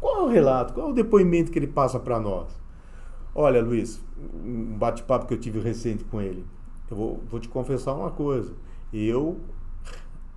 Qual 0.00 0.20
é 0.20 0.22
o 0.22 0.28
relato, 0.28 0.72
qual 0.72 0.88
é 0.88 0.90
o 0.90 0.94
depoimento 0.94 1.50
que 1.50 1.58
ele 1.58 1.66
passa 1.66 1.98
para 1.98 2.18
nós? 2.20 2.48
Olha, 3.34 3.62
Luiz, 3.62 4.02
um 4.44 4.76
bate-papo 4.78 5.26
que 5.26 5.34
eu 5.34 5.40
tive 5.40 5.60
recente 5.60 6.04
com 6.04 6.20
ele. 6.20 6.44
Eu 6.90 6.96
vou, 6.96 7.20
vou 7.30 7.38
te 7.38 7.48
confessar 7.48 7.94
uma 7.94 8.10
coisa. 8.10 8.52
Eu 8.92 9.38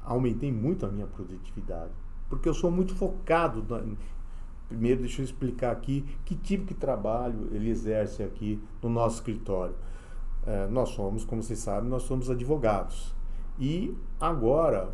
aumentei 0.03 0.51
muito 0.51 0.85
a 0.85 0.89
minha 0.89 1.07
produtividade 1.07 2.03
porque 2.33 2.49
eu 2.49 2.53
sou 2.53 2.71
muito 2.71 2.95
focado 2.95 3.61
Primeiro, 4.73 5.01
deixa 5.01 5.21
eu 5.21 5.25
explicar 5.25 5.71
aqui 5.71 6.03
que 6.25 6.33
tipo 6.33 6.65
de 6.65 6.73
trabalho 6.73 7.47
ele 7.51 7.69
exerce 7.69 8.23
aqui 8.23 8.59
no 8.81 8.89
nosso 8.89 9.17
escritório. 9.17 9.75
É, 10.47 10.67
nós 10.67 10.89
somos, 10.89 11.23
como 11.23 11.43
vocês 11.43 11.59
sabem, 11.59 11.87
nós 11.87 12.01
somos 12.03 12.27
advogados. 12.27 13.13
E 13.59 13.95
agora, 14.19 14.89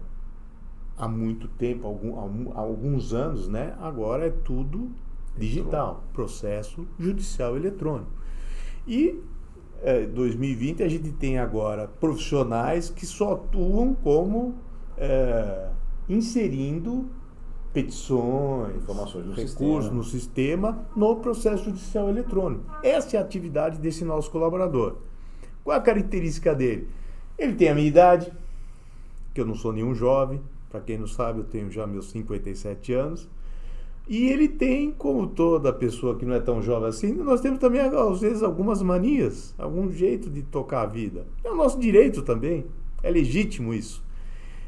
há 0.98 1.08
muito 1.08 1.48
tempo, 1.48 1.88
algum, 1.88 2.52
há 2.54 2.60
alguns 2.60 3.14
anos, 3.14 3.48
né? 3.48 3.74
Agora 3.80 4.28
é 4.28 4.30
tudo 4.30 4.92
digital, 5.38 6.04
processo 6.12 6.86
judicial 7.00 7.56
eletrônico. 7.56 8.12
E 8.86 9.24
é, 9.82 10.06
2020 10.08 10.84
a 10.84 10.90
gente 10.90 11.14
tem 11.14 11.38
agora 11.38 11.88
profissionais 11.88 12.90
que 12.90 13.06
só 13.06 13.36
atuam 13.36 13.94
como 13.94 14.56
é, 14.98 15.70
inserindo 16.10 17.10
petições, 17.74 18.76
informações 18.76 19.26
no 19.26 19.34
recursos 19.34 19.86
sistema. 19.86 19.92
no 19.92 20.04
sistema 20.04 20.86
no 20.96 21.16
processo 21.18 21.66
judicial 21.66 22.10
eletrônico. 22.10 22.64
Essa 22.84 23.18
é 23.18 23.20
a 23.20 23.24
atividade 23.24 23.80
desse 23.80 24.04
nosso 24.04 24.32
colaborador. 24.32 24.98
Qual 25.64 25.78
a 25.78 25.82
característica 25.82 26.56
dele? 26.56 26.88
Ele 27.38 27.54
tem 27.54 27.70
a 27.70 27.76
minha 27.76 27.88
idade, 27.88 28.32
que 29.34 29.40
eu 29.40 29.46
não 29.46 29.56
sou 29.56 29.72
nenhum 29.72 29.94
jovem, 29.94 30.42
para 30.70 30.82
quem 30.82 30.98
não 30.98 31.08
sabe, 31.08 31.40
eu 31.40 31.46
tenho 31.46 31.72
já 31.72 31.88
meus 31.88 32.10
57 32.12 32.94
anos. 32.94 33.28
E 34.08 34.28
ele 34.28 34.48
tem, 34.48 34.92
como 34.92 35.28
toda 35.28 35.72
pessoa 35.72 36.18
que 36.18 36.26
não 36.26 36.34
é 36.34 36.40
tão 36.40 36.62
jovem 36.62 36.90
assim, 36.90 37.14
nós 37.14 37.42
temos 37.42 37.60
também, 37.60 37.82
às 37.82 38.22
vezes, 38.22 38.42
algumas 38.42 38.82
manias, 38.82 39.54
algum 39.58 39.92
jeito 39.92 40.30
de 40.30 40.42
tocar 40.42 40.82
a 40.82 40.86
vida. 40.88 41.28
É 41.44 41.52
o 41.52 41.56
nosso 41.56 41.80
direito 41.80 42.24
também, 42.24 42.66
é 43.04 43.10
legítimo 43.12 43.74
isso. 43.74 44.04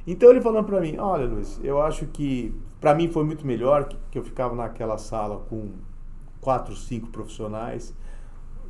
Então 0.06 0.30
ele 0.30 0.42
falando 0.42 0.66
para 0.66 0.82
mim, 0.82 0.98
olha 0.98 1.26
Luiz, 1.26 1.60
eu 1.64 1.82
acho 1.82 2.08
que 2.08 2.54
para 2.80 2.96
mim 2.96 3.08
foi 3.08 3.24
muito 3.24 3.46
melhor 3.46 3.86
que, 3.86 3.98
que, 4.12 4.18
eu 4.18 4.24
ficava 4.24 4.56
naquela 4.56 4.98
sala 4.98 5.44
com 5.50 5.70
quatro, 6.40 6.76
cinco 6.76 7.10
profissionais, 7.10 7.94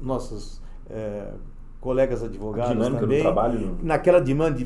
nossos 0.01 0.61
é, 0.89 1.33
colegas 1.79 2.21
advogados 2.21 2.87
também, 2.87 3.21
trabalho, 3.21 3.77
naquela 3.81 4.19
demanda 4.19 4.59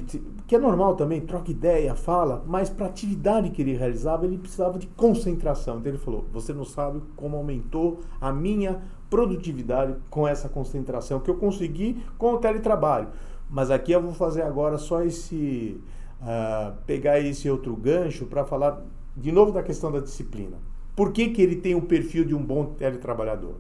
que 0.48 0.56
é 0.56 0.60
normal 0.60 0.96
também, 0.96 1.22
troca 1.22 1.50
ideia, 1.50 1.96
fala, 1.96 2.44
mas 2.46 2.70
para 2.70 2.86
a 2.86 2.90
atividade 2.90 3.50
que 3.52 3.62
ele 3.62 3.74
realizava 3.74 4.26
ele 4.26 4.38
precisava 4.38 4.78
de 4.78 4.88
concentração. 4.88 5.78
Então 5.78 5.92
ele 5.92 5.98
falou, 5.98 6.26
você 6.32 6.54
não 6.54 6.66
sabe 6.66 7.02
como 7.16 7.38
aumentou 7.38 8.02
a 8.20 8.32
minha 8.32 8.82
produtividade 9.10 9.96
com 10.10 10.28
essa 10.28 10.50
concentração 10.50 11.20
que 11.20 11.30
eu 11.30 11.36
consegui 11.36 12.04
com 12.18 12.34
o 12.34 12.38
teletrabalho. 12.38 13.08
Mas 13.50 13.72
aqui 13.72 13.92
eu 13.92 14.02
vou 14.02 14.14
fazer 14.14 14.42
agora 14.42 14.78
só 14.78 15.04
esse 15.04 15.80
uh, 16.22 16.76
pegar 16.86 17.20
esse 17.20 17.50
outro 17.50 17.76
gancho 17.76 18.26
para 18.26 18.46
falar 18.46 18.82
de 19.16 19.32
novo 19.32 19.52
da 19.52 19.64
questão 19.64 19.92
da 19.92 20.00
disciplina. 20.00 20.58
Por 20.96 21.12
que, 21.12 21.30
que 21.30 21.42
ele 21.42 21.58
tem 21.58 21.76
o 21.76 21.82
perfil 21.82 22.24
de 22.26 22.34
um 22.34 22.44
bom 22.44 22.66
teletrabalhador? 22.66 23.56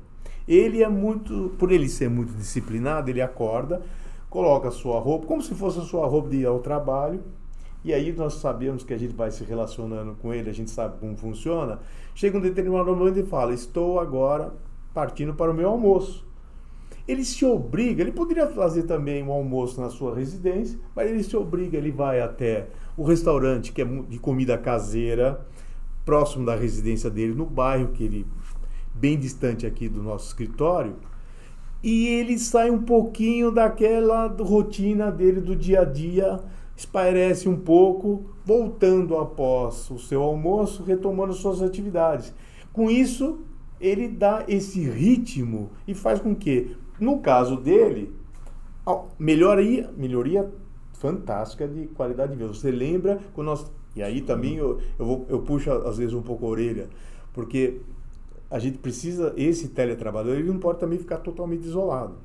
Ele 0.47 0.83
é 0.83 0.89
muito, 0.89 1.53
por 1.57 1.71
ele 1.71 1.89
ser 1.89 2.09
muito 2.09 2.33
disciplinado, 2.33 3.09
ele 3.09 3.21
acorda, 3.21 3.81
coloca 4.29 4.67
a 4.67 4.71
sua 4.71 5.00
roupa, 5.00 5.25
como 5.25 5.41
se 5.41 5.55
fosse 5.55 5.79
a 5.79 5.83
sua 5.83 6.05
roupa 6.05 6.29
de 6.29 6.38
ir 6.38 6.45
ao 6.45 6.59
trabalho, 6.59 7.21
e 7.83 7.93
aí 7.93 8.12
nós 8.12 8.35
sabemos 8.35 8.83
que 8.83 8.93
a 8.93 8.97
gente 8.97 9.13
vai 9.13 9.31
se 9.31 9.43
relacionando 9.43 10.15
com 10.21 10.33
ele, 10.33 10.50
a 10.50 10.53
gente 10.53 10.71
sabe 10.71 10.97
como 11.00 11.15
funciona. 11.15 11.79
Chega 12.15 12.38
um 12.38 12.41
determinado 12.41 12.95
momento 12.95 13.19
e 13.19 13.24
fala: 13.24 13.53
Estou 13.53 14.00
agora 14.00 14.53
partindo 14.93 15.35
para 15.35 15.51
o 15.51 15.53
meu 15.53 15.69
almoço 15.69 16.25
ele 17.07 17.24
se 17.24 17.45
obriga, 17.45 18.01
ele 18.01 18.12
poderia 18.12 18.47
fazer 18.47 18.83
também 18.83 19.24
um 19.24 19.31
almoço 19.31 19.79
na 19.79 19.89
sua 19.89 20.15
residência, 20.15 20.79
mas 20.95 21.09
ele 21.09 21.24
se 21.24 21.35
obriga, 21.38 21.77
ele 21.77 21.91
vai 21.91 22.19
até 22.19 22.67
o 22.97 23.03
restaurante 23.03 23.71
que 23.71 23.81
é 23.81 23.85
de 23.85 24.17
comida 24.19 24.57
caseira, 24.57 25.45
próximo 26.03 26.45
da 26.45 26.55
residência 26.55 27.09
dele, 27.09 27.33
no 27.33 27.45
bairro 27.45 27.89
que 27.89 28.03
ele 28.03 28.25
bem 28.93 29.19
distante 29.19 29.65
aqui 29.65 29.89
do 29.89 30.01
nosso 30.01 30.27
escritório, 30.27 30.95
e 31.83 32.07
ele 32.07 32.39
sai 32.39 32.71
um 32.71 32.81
pouquinho 32.81 33.51
daquela 33.51 34.27
rotina 34.27 35.12
dele 35.12 35.41
do 35.41 35.55
dia 35.55 35.81
a 35.81 35.85
dia, 35.85 36.39
espairece 36.75 37.47
um 37.47 37.57
pouco, 37.57 38.25
voltando 38.43 39.17
após 39.17 39.89
o 39.91 40.00
seu 40.00 40.24
almoço, 40.24 40.83
retomando 40.83 41.33
suas 41.33 41.62
atividades. 41.62 42.33
Com 42.74 42.89
isso, 42.89 43.41
ele 43.79 44.07
dá 44.07 44.43
esse 44.47 44.81
ritmo 44.89 45.69
e 45.88 45.93
faz 45.93 46.19
com 46.19 46.33
que 46.33 46.75
no 46.99 47.19
caso 47.19 47.57
dele, 47.57 48.13
melhoria, 49.19 49.91
melhoria 49.95 50.51
fantástica 50.93 51.67
de 51.67 51.87
qualidade 51.87 52.31
de 52.31 52.37
vida. 52.37 52.53
Você 52.53 52.71
lembra 52.71 53.19
quando 53.33 53.47
nós. 53.47 53.71
E 53.95 54.03
aí 54.03 54.21
também 54.21 54.55
eu, 54.55 54.79
eu, 54.99 55.05
vou, 55.05 55.25
eu 55.29 55.39
puxo 55.39 55.71
às 55.71 55.97
vezes 55.97 56.13
um 56.13 56.21
pouco 56.21 56.45
a 56.45 56.49
orelha, 56.49 56.89
porque 57.33 57.81
a 58.49 58.59
gente 58.59 58.77
precisa, 58.77 59.33
esse 59.35 59.69
teletrabalhador, 59.69 60.35
ele 60.35 60.47
não 60.51 60.59
pode 60.59 60.79
também 60.79 60.99
ficar 60.99 61.17
totalmente 61.17 61.65
isolado. 61.65 62.15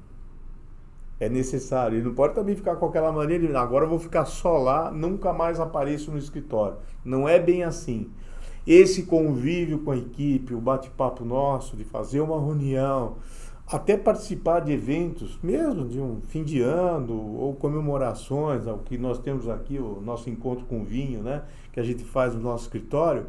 É 1.18 1.28
necessário. 1.28 1.98
Ele 1.98 2.04
não 2.04 2.14
pode 2.14 2.34
também 2.34 2.54
ficar 2.54 2.76
com 2.76 2.86
aquela 2.86 3.12
maneira, 3.12 3.60
agora 3.60 3.84
eu 3.84 3.88
vou 3.88 3.98
ficar 3.98 4.24
só 4.24 4.58
lá, 4.58 4.90
nunca 4.90 5.32
mais 5.32 5.60
apareço 5.60 6.10
no 6.10 6.18
escritório. 6.18 6.76
Não 7.04 7.28
é 7.28 7.38
bem 7.38 7.62
assim. 7.62 8.10
Esse 8.66 9.04
convívio 9.04 9.80
com 9.80 9.90
a 9.90 9.96
equipe, 9.96 10.54
o 10.54 10.60
bate-papo 10.60 11.24
nosso, 11.24 11.76
de 11.76 11.84
fazer 11.84 12.20
uma 12.20 12.38
reunião, 12.38 13.16
até 13.70 13.96
participar 13.96 14.60
de 14.60 14.72
eventos, 14.72 15.38
mesmo 15.40 15.86
de 15.86 16.00
um 16.00 16.20
fim 16.22 16.42
de 16.42 16.60
ano 16.60 17.14
ou 17.38 17.54
comemorações, 17.54 18.66
o 18.66 18.78
que 18.78 18.98
nós 18.98 19.20
temos 19.20 19.48
aqui, 19.48 19.78
o 19.78 20.00
nosso 20.00 20.28
encontro 20.28 20.66
com 20.66 20.84
vinho, 20.84 21.22
né, 21.22 21.44
que 21.72 21.78
a 21.78 21.82
gente 21.82 22.02
faz 22.02 22.34
no 22.34 22.40
nosso 22.40 22.64
escritório, 22.64 23.26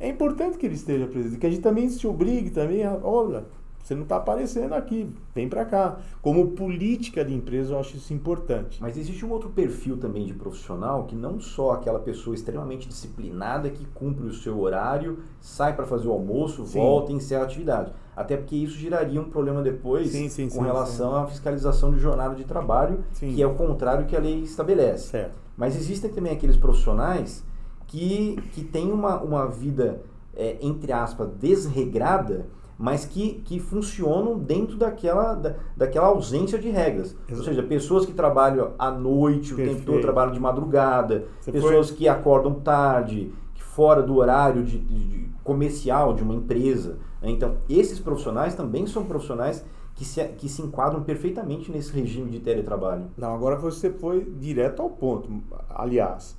é 0.00 0.08
importante 0.08 0.56
que 0.56 0.64
ele 0.64 0.74
esteja 0.74 1.06
presente, 1.06 1.38
que 1.38 1.46
a 1.46 1.50
gente 1.50 1.60
também 1.60 1.90
se 1.90 2.06
obrigue 2.06 2.50
também 2.50 2.84
a, 2.84 2.98
olha, 3.02 3.44
você 3.82 3.96
não 3.96 4.04
está 4.04 4.16
aparecendo 4.16 4.74
aqui, 4.74 5.12
vem 5.34 5.48
para 5.48 5.64
cá. 5.64 5.98
Como 6.20 6.52
política 6.52 7.24
de 7.24 7.34
empresa, 7.34 7.74
eu 7.74 7.80
acho 7.80 7.96
isso 7.96 8.14
importante. 8.14 8.78
Mas 8.80 8.96
existe 8.96 9.26
um 9.26 9.30
outro 9.30 9.50
perfil 9.50 9.96
também 9.96 10.24
de 10.24 10.34
profissional 10.34 11.04
que 11.04 11.16
não 11.16 11.40
só 11.40 11.72
aquela 11.72 11.98
pessoa 11.98 12.34
extremamente 12.34 12.88
disciplinada 12.88 13.68
que 13.70 13.84
cumpre 13.86 14.26
o 14.26 14.32
seu 14.32 14.60
horário, 14.60 15.18
sai 15.40 15.74
para 15.74 15.84
fazer 15.84 16.06
o 16.06 16.12
almoço, 16.12 16.64
sim. 16.64 16.78
volta 16.78 17.10
e 17.10 17.16
encerra 17.16 17.42
a 17.42 17.44
atividade. 17.44 17.92
Até 18.14 18.36
porque 18.36 18.54
isso 18.54 18.78
geraria 18.78 19.20
um 19.20 19.28
problema 19.28 19.62
depois 19.62 20.10
sim, 20.10 20.28
sim, 20.28 20.48
com 20.48 20.60
relação 20.60 21.16
à 21.16 21.26
fiscalização 21.26 21.90
de 21.90 21.98
jornada 21.98 22.36
de 22.36 22.44
trabalho, 22.44 23.02
que 23.18 23.42
é 23.42 23.46
o 23.46 23.54
contrário 23.54 24.06
que 24.06 24.14
a 24.14 24.20
lei 24.20 24.40
estabelece. 24.42 25.08
Certo. 25.08 25.38
Mas 25.56 25.74
existem 25.74 26.10
também 26.10 26.32
aqueles 26.32 26.56
profissionais 26.56 27.44
que, 27.86 28.36
que 28.52 28.62
têm 28.62 28.92
uma, 28.92 29.20
uma 29.20 29.46
vida, 29.46 30.02
é, 30.36 30.58
entre 30.60 30.92
aspas, 30.92 31.28
desregrada 31.38 32.46
mas 32.78 33.04
que, 33.04 33.34
que 33.44 33.60
funcionam 33.60 34.38
dentro 34.38 34.76
daquela, 34.76 35.34
da, 35.34 35.54
daquela 35.76 36.08
ausência 36.08 36.58
de 36.58 36.68
regras. 36.70 37.16
Exato. 37.28 37.38
Ou 37.38 37.44
seja, 37.44 37.62
pessoas 37.62 38.04
que 38.04 38.12
trabalham 38.12 38.72
à 38.78 38.90
noite, 38.90 39.54
Perfeito. 39.54 39.70
o 39.70 39.74
tempo 39.74 39.86
todo 39.86 40.00
trabalham 40.00 40.32
de 40.32 40.40
madrugada, 40.40 41.26
Você 41.40 41.52
pessoas 41.52 41.88
foi... 41.88 41.98
que 41.98 42.08
acordam 42.08 42.54
tarde, 42.54 43.32
que 43.54 43.62
fora 43.62 44.02
do 44.02 44.16
horário 44.16 44.64
de, 44.64 44.78
de, 44.78 45.04
de 45.04 45.30
comercial 45.44 46.14
de 46.14 46.22
uma 46.22 46.34
empresa. 46.34 46.98
Né? 47.20 47.30
Então, 47.30 47.56
esses 47.68 47.98
profissionais 48.00 48.54
também 48.54 48.86
são 48.86 49.04
profissionais 49.04 49.64
que 49.94 50.04
se, 50.04 50.24
que 50.24 50.48
se 50.48 50.62
enquadram 50.62 51.02
perfeitamente 51.02 51.70
nesse 51.70 51.92
regime 51.92 52.30
de 52.30 52.40
teletrabalho. 52.40 53.04
Não, 53.16 53.34
agora 53.34 53.56
você 53.56 53.90
foi 53.90 54.24
direto 54.40 54.82
ao 54.82 54.90
ponto. 54.90 55.28
Aliás, 55.70 56.36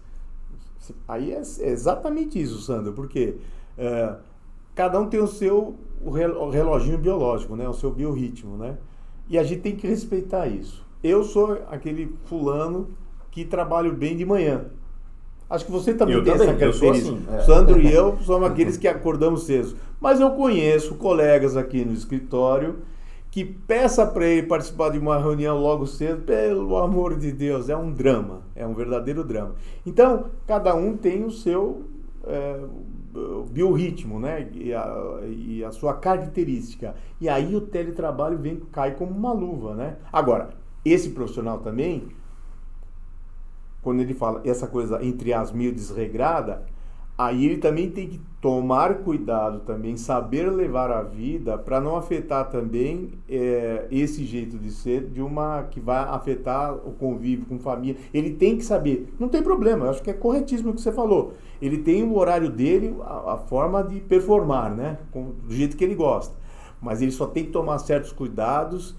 aí 1.07 1.31
é, 1.31 1.41
é 1.59 1.69
exatamente 1.69 2.41
isso, 2.41 2.59
Sandro, 2.59 2.93
porque 2.93 3.37
é, 3.77 4.15
cada 4.75 4.99
um 4.99 5.07
tem 5.07 5.21
o 5.21 5.27
seu 5.27 5.75
o 6.05 6.49
reloginho 6.49 6.97
biológico, 6.97 7.55
né? 7.55 7.67
O 7.67 7.73
seu 7.73 7.91
biorritmo, 7.91 8.57
né? 8.57 8.77
E 9.29 9.37
a 9.37 9.43
gente 9.43 9.61
tem 9.61 9.75
que 9.75 9.87
respeitar 9.87 10.47
isso. 10.47 10.85
Eu 11.03 11.23
sou 11.23 11.59
aquele 11.69 12.15
fulano 12.25 12.89
que 13.31 13.45
trabalho 13.45 13.93
bem 13.93 14.15
de 14.15 14.25
manhã. 14.25 14.65
Acho 15.49 15.65
que 15.65 15.71
você 15.71 15.93
também 15.93 16.15
eu 16.15 16.23
tem 16.23 16.33
também, 16.33 16.47
essa 16.47 16.57
característica. 16.57 17.15
Assim, 17.15 17.25
é. 17.31 17.39
Sandro 17.41 17.81
e 17.81 17.91
eu 17.91 18.17
somos 18.23 18.49
aqueles 18.49 18.77
que 18.77 18.87
acordamos 18.87 19.43
cedo. 19.43 19.75
Mas 19.99 20.19
eu 20.19 20.31
conheço 20.31 20.95
colegas 20.95 21.55
aqui 21.55 21.85
no 21.85 21.93
escritório 21.93 22.77
que 23.29 23.43
peça 23.43 24.05
para 24.05 24.27
ele 24.27 24.45
participar 24.45 24.89
de 24.89 24.99
uma 24.99 25.17
reunião 25.17 25.57
logo 25.57 25.87
cedo, 25.87 26.21
pelo 26.21 26.77
amor 26.77 27.17
de 27.17 27.31
Deus, 27.31 27.67
é 27.67 27.75
um 27.75 27.91
drama, 27.91 28.43
é 28.55 28.65
um 28.65 28.75
verdadeiro 28.75 29.23
drama. 29.23 29.55
Então, 29.83 30.25
cada 30.45 30.75
um 30.75 30.95
tem 30.95 31.23
o 31.23 31.31
seu 31.31 31.81
é, 32.27 32.59
biorritmo, 33.49 34.19
né? 34.19 34.49
E 34.53 34.73
a, 34.73 35.19
e 35.25 35.63
a 35.63 35.71
sua 35.71 35.93
característica. 35.93 36.95
E 37.21 37.29
aí 37.29 37.55
o 37.55 37.61
teletrabalho 37.61 38.37
vem, 38.37 38.59
cai 38.71 38.95
como 38.95 39.11
uma 39.11 39.31
luva, 39.31 39.75
né? 39.75 39.97
Agora, 40.11 40.49
esse 40.83 41.09
profissional 41.11 41.59
também, 41.59 42.09
quando 43.81 44.01
ele 44.01 44.13
fala 44.13 44.41
essa 44.43 44.67
coisa 44.67 45.03
entre 45.03 45.33
as 45.33 45.51
meio 45.51 45.73
desregrada, 45.73 46.65
aí 47.17 47.45
ele 47.45 47.57
também 47.57 47.89
tem 47.89 48.07
que 48.07 48.19
tomar 48.41 48.95
cuidado 48.95 49.59
também, 49.59 49.95
saber 49.95 50.49
levar 50.49 50.91
a 50.91 51.01
vida 51.01 51.57
para 51.57 51.79
não 51.79 51.95
afetar 51.95 52.49
também 52.49 53.11
é, 53.29 53.87
esse 53.89 54.25
jeito 54.25 54.57
de 54.57 54.71
ser 54.71 55.05
de 55.05 55.21
uma 55.21 55.63
que 55.63 55.79
vai 55.79 56.03
afetar 56.03 56.73
o 56.73 56.91
convívio 56.91 57.45
com 57.45 57.57
família. 57.59 57.95
Ele 58.13 58.31
tem 58.31 58.57
que 58.57 58.65
saber, 58.65 59.13
não 59.19 59.29
tem 59.29 59.41
problema, 59.41 59.89
acho 59.89 60.01
que 60.03 60.09
é 60.09 60.13
corretíssimo 60.13 60.71
o 60.71 60.73
que 60.73 60.81
você 60.81 60.91
falou. 60.91 61.33
Ele 61.61 61.77
tem 61.77 62.03
o 62.03 62.17
horário 62.17 62.49
dele, 62.49 62.95
a, 63.01 63.33
a 63.33 63.37
forma 63.37 63.83
de 63.83 63.99
performar, 64.01 64.75
né, 64.75 64.97
com, 65.11 65.31
do 65.47 65.53
jeito 65.53 65.77
que 65.77 65.83
ele 65.83 65.95
gosta. 65.95 66.35
Mas 66.81 67.01
ele 67.01 67.11
só 67.11 67.27
tem 67.27 67.45
que 67.45 67.51
tomar 67.51 67.77
certos 67.77 68.11
cuidados 68.11 68.93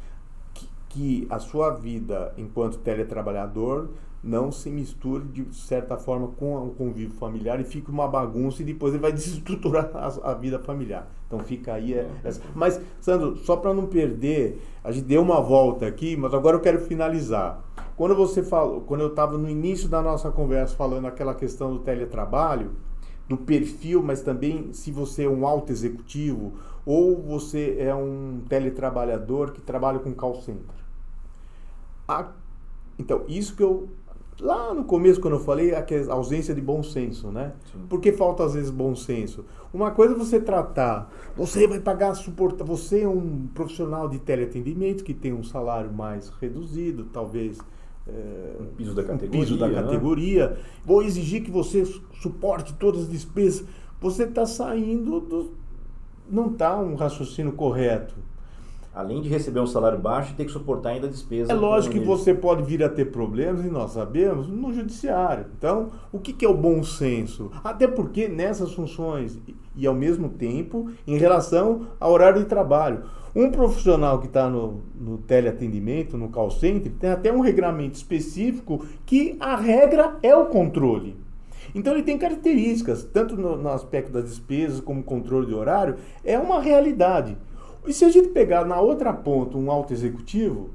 que, 0.94 1.26
a 1.28 1.40
sua 1.40 1.70
vida 1.70 2.32
enquanto 2.38 2.78
teletrabalhador 2.78 3.88
não 4.22 4.50
se 4.50 4.70
misture 4.70 5.24
de 5.24 5.54
certa 5.54 5.98
forma 5.98 6.28
com 6.28 6.56
o 6.56 6.70
convívio 6.70 7.14
familiar 7.16 7.60
e 7.60 7.64
fique 7.64 7.90
uma 7.90 8.08
bagunça 8.08 8.62
e 8.62 8.64
depois 8.64 8.94
ele 8.94 9.02
vai 9.02 9.12
desestruturar 9.12 9.90
a, 9.92 10.30
a 10.30 10.34
vida 10.34 10.58
familiar. 10.60 11.10
Então 11.26 11.40
fica 11.40 11.74
aí. 11.74 11.92
É, 11.94 12.08
é, 12.24 12.30
mas, 12.54 12.80
Sandro, 13.00 13.36
só 13.36 13.56
para 13.56 13.74
não 13.74 13.86
perder, 13.86 14.62
a 14.84 14.92
gente 14.92 15.04
deu 15.04 15.20
uma 15.20 15.40
volta 15.40 15.84
aqui, 15.84 16.16
mas 16.16 16.32
agora 16.32 16.56
eu 16.56 16.60
quero 16.60 16.80
finalizar. 16.80 17.62
Quando 17.96 18.14
você 18.14 18.42
falou, 18.42 18.82
quando 18.82 19.00
eu 19.00 19.08
estava 19.08 19.36
no 19.36 19.50
início 19.50 19.88
da 19.88 20.00
nossa 20.00 20.30
conversa 20.30 20.76
falando 20.76 21.06
aquela 21.06 21.34
questão 21.34 21.72
do 21.72 21.80
teletrabalho, 21.80 22.70
do 23.28 23.36
perfil, 23.36 24.02
mas 24.02 24.22
também 24.22 24.72
se 24.72 24.90
você 24.92 25.24
é 25.24 25.28
um 25.28 25.46
alto 25.46 25.72
executivo 25.72 26.52
ou 26.86 27.20
você 27.20 27.76
é 27.78 27.94
um 27.94 28.42
teletrabalhador 28.48 29.52
que 29.52 29.60
trabalha 29.60 29.98
com 29.98 30.12
call 30.14 30.34
center. 30.36 30.83
A, 32.06 32.32
então, 32.98 33.24
isso 33.28 33.56
que 33.56 33.62
eu 33.62 33.88
Lá 34.40 34.74
no 34.74 34.84
começo, 34.84 35.20
quando 35.20 35.34
eu 35.34 35.40
falei, 35.40 35.72
a 35.72 35.84
ausência 36.10 36.54
de 36.54 36.60
bom 36.60 36.82
senso, 36.82 37.28
né? 37.28 37.52
Sim. 37.70 37.78
Por 37.88 38.00
que 38.00 38.12
falta 38.12 38.44
às 38.44 38.54
vezes 38.54 38.70
bom 38.70 38.94
senso? 38.96 39.44
Uma 39.72 39.92
coisa 39.92 40.14
é 40.14 40.18
você 40.18 40.40
tratar, 40.40 41.10
você 41.36 41.68
vai 41.68 41.78
pagar 41.78 42.14
suportar, 42.14 42.64
você 42.64 43.02
é 43.02 43.08
um 43.08 43.46
profissional 43.54 44.08
de 44.08 44.18
teleatendimento 44.18 45.04
que 45.04 45.14
tem 45.14 45.32
um 45.32 45.44
salário 45.44 45.92
mais 45.92 46.30
reduzido, 46.40 47.04
talvez 47.12 47.58
é, 48.08 48.56
um 48.60 48.66
piso 48.76 48.94
da 48.94 49.04
categoria. 49.04 49.38
Um 49.38 49.44
piso 49.44 49.56
da 49.56 49.68
né? 49.68 49.74
categoria. 49.74 50.48
Né? 50.50 50.56
Vou 50.84 51.02
exigir 51.02 51.42
que 51.44 51.50
você 51.50 51.84
suporte 52.20 52.74
todas 52.74 53.02
as 53.02 53.08
despesas. 53.08 53.64
Você 54.00 54.24
está 54.24 54.46
saindo 54.46 55.20
do. 55.20 55.52
Não 56.28 56.50
está 56.50 56.76
um 56.76 56.96
raciocínio 56.96 57.52
correto 57.52 58.14
além 58.94 59.20
de 59.20 59.28
receber 59.28 59.60
um 59.60 59.66
salário 59.66 59.98
baixo, 59.98 60.34
ter 60.36 60.44
que 60.44 60.52
suportar 60.52 60.90
ainda 60.90 61.08
despesas. 61.08 61.50
É 61.50 61.54
lógico 61.54 61.94
que 61.94 62.00
você 62.00 62.32
pode 62.32 62.62
vir 62.62 62.82
a 62.84 62.88
ter 62.88 63.06
problemas, 63.06 63.64
e 63.64 63.68
nós 63.68 63.90
sabemos, 63.90 64.46
no 64.46 64.72
judiciário. 64.72 65.46
Então, 65.58 65.88
o 66.12 66.18
que, 66.18 66.32
que 66.32 66.44
é 66.44 66.48
o 66.48 66.54
bom 66.54 66.82
senso? 66.82 67.50
Até 67.64 67.88
porque 67.88 68.28
nessas 68.28 68.72
funções, 68.72 69.38
e 69.74 69.86
ao 69.86 69.94
mesmo 69.94 70.28
tempo, 70.28 70.90
em 71.06 71.18
relação 71.18 71.88
ao 71.98 72.12
horário 72.12 72.40
de 72.40 72.46
trabalho. 72.46 73.02
Um 73.34 73.50
profissional 73.50 74.20
que 74.20 74.28
está 74.28 74.48
no, 74.48 74.82
no 74.94 75.18
teleatendimento, 75.18 76.16
no 76.16 76.28
call 76.28 76.52
center, 76.52 76.92
tem 76.92 77.10
até 77.10 77.32
um 77.32 77.40
regramento 77.40 77.96
específico 77.96 78.86
que 79.04 79.36
a 79.40 79.56
regra 79.56 80.16
é 80.22 80.36
o 80.36 80.46
controle. 80.46 81.16
Então 81.74 81.92
ele 81.92 82.04
tem 82.04 82.16
características, 82.16 83.02
tanto 83.02 83.36
no, 83.36 83.56
no 83.56 83.68
aspecto 83.70 84.12
das 84.12 84.24
despesas 84.24 84.80
como 84.80 85.02
controle 85.02 85.46
de 85.46 85.54
horário, 85.54 85.96
é 86.24 86.38
uma 86.38 86.60
realidade. 86.60 87.36
E 87.86 87.92
se 87.92 88.04
a 88.04 88.10
gente 88.10 88.28
pegar 88.28 88.64
na 88.64 88.80
outra 88.80 89.12
ponta 89.12 89.58
um 89.58 89.70
alto 89.70 89.92
executivo, 89.92 90.70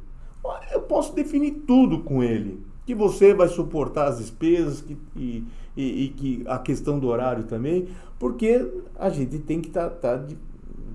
eu 0.72 0.82
posso 0.82 1.14
definir 1.14 1.64
tudo 1.66 2.00
com 2.00 2.24
ele. 2.24 2.64
Que 2.86 2.96
você 2.96 3.34
vai 3.34 3.48
suportar 3.48 4.08
as 4.08 4.18
despesas 4.18 4.82
que, 4.82 4.98
e, 5.16 5.44
e, 5.76 6.06
e 6.06 6.10
que 6.10 6.44
a 6.48 6.58
questão 6.58 7.00
do 7.00 7.08
horário 7.08 7.44
também, 7.44 7.88
porque 8.18 8.68
a 8.98 9.10
gente 9.10 9.40
tem 9.40 9.62
que 9.62 9.68
estar 9.68 9.90
tá, 9.90 10.18
tá 10.18 10.26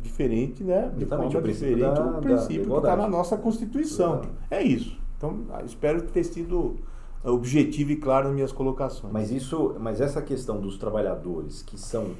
diferente, 0.02 0.62
né? 0.62 0.92
De 0.96 1.06
forma 1.06 1.28
diferente 1.28 1.80
da, 1.80 2.18
o 2.18 2.20
princípio 2.20 2.70
que 2.70 2.76
está 2.76 2.96
na 2.96 3.08
nossa 3.08 3.36
Constituição. 3.36 4.22
É 4.50 4.62
isso. 4.62 4.98
Então, 5.16 5.40
ah, 5.50 5.62
espero 5.64 6.02
ter 6.02 6.24
sido 6.24 6.76
objetivo 7.24 7.92
e 7.92 7.96
claro 7.96 8.26
nas 8.26 8.34
minhas 8.34 8.52
colocações. 8.52 9.12
Mas 9.12 9.30
isso, 9.30 9.74
mas 9.80 10.00
essa 10.00 10.20
questão 10.20 10.60
dos 10.60 10.76
trabalhadores 10.76 11.62
que 11.62 11.78
são 11.78 12.10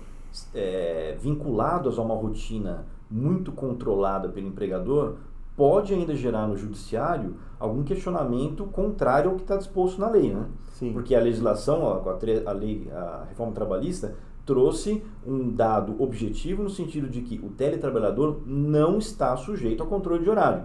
é, 0.54 1.16
vinculados 1.20 1.98
a 1.98 2.02
uma 2.02 2.14
rotina 2.14 2.86
muito 3.10 3.52
controlada 3.52 4.28
pelo 4.28 4.46
empregador, 4.46 5.16
pode 5.56 5.94
ainda 5.94 6.14
gerar 6.14 6.48
no 6.48 6.56
judiciário 6.56 7.36
algum 7.58 7.82
questionamento 7.82 8.64
contrário 8.64 9.30
ao 9.30 9.36
que 9.36 9.42
está 9.42 9.56
disposto 9.56 10.00
na 10.00 10.10
lei, 10.10 10.32
né? 10.32 10.46
Sim. 10.72 10.92
Porque 10.92 11.14
a 11.14 11.20
legislação, 11.20 11.86
a, 11.86 12.50
a 12.50 12.52
lei, 12.52 12.88
a 12.92 13.24
reforma 13.28 13.52
trabalhista 13.52 14.16
trouxe 14.44 15.02
um 15.26 15.50
dado 15.50 16.00
objetivo 16.02 16.62
no 16.62 16.70
sentido 16.70 17.08
de 17.08 17.22
que 17.22 17.38
o 17.42 17.48
teletrabalhador 17.50 18.42
não 18.46 18.98
está 18.98 19.36
sujeito 19.36 19.82
ao 19.82 19.88
controle 19.88 20.22
de 20.22 20.30
horário. 20.30 20.64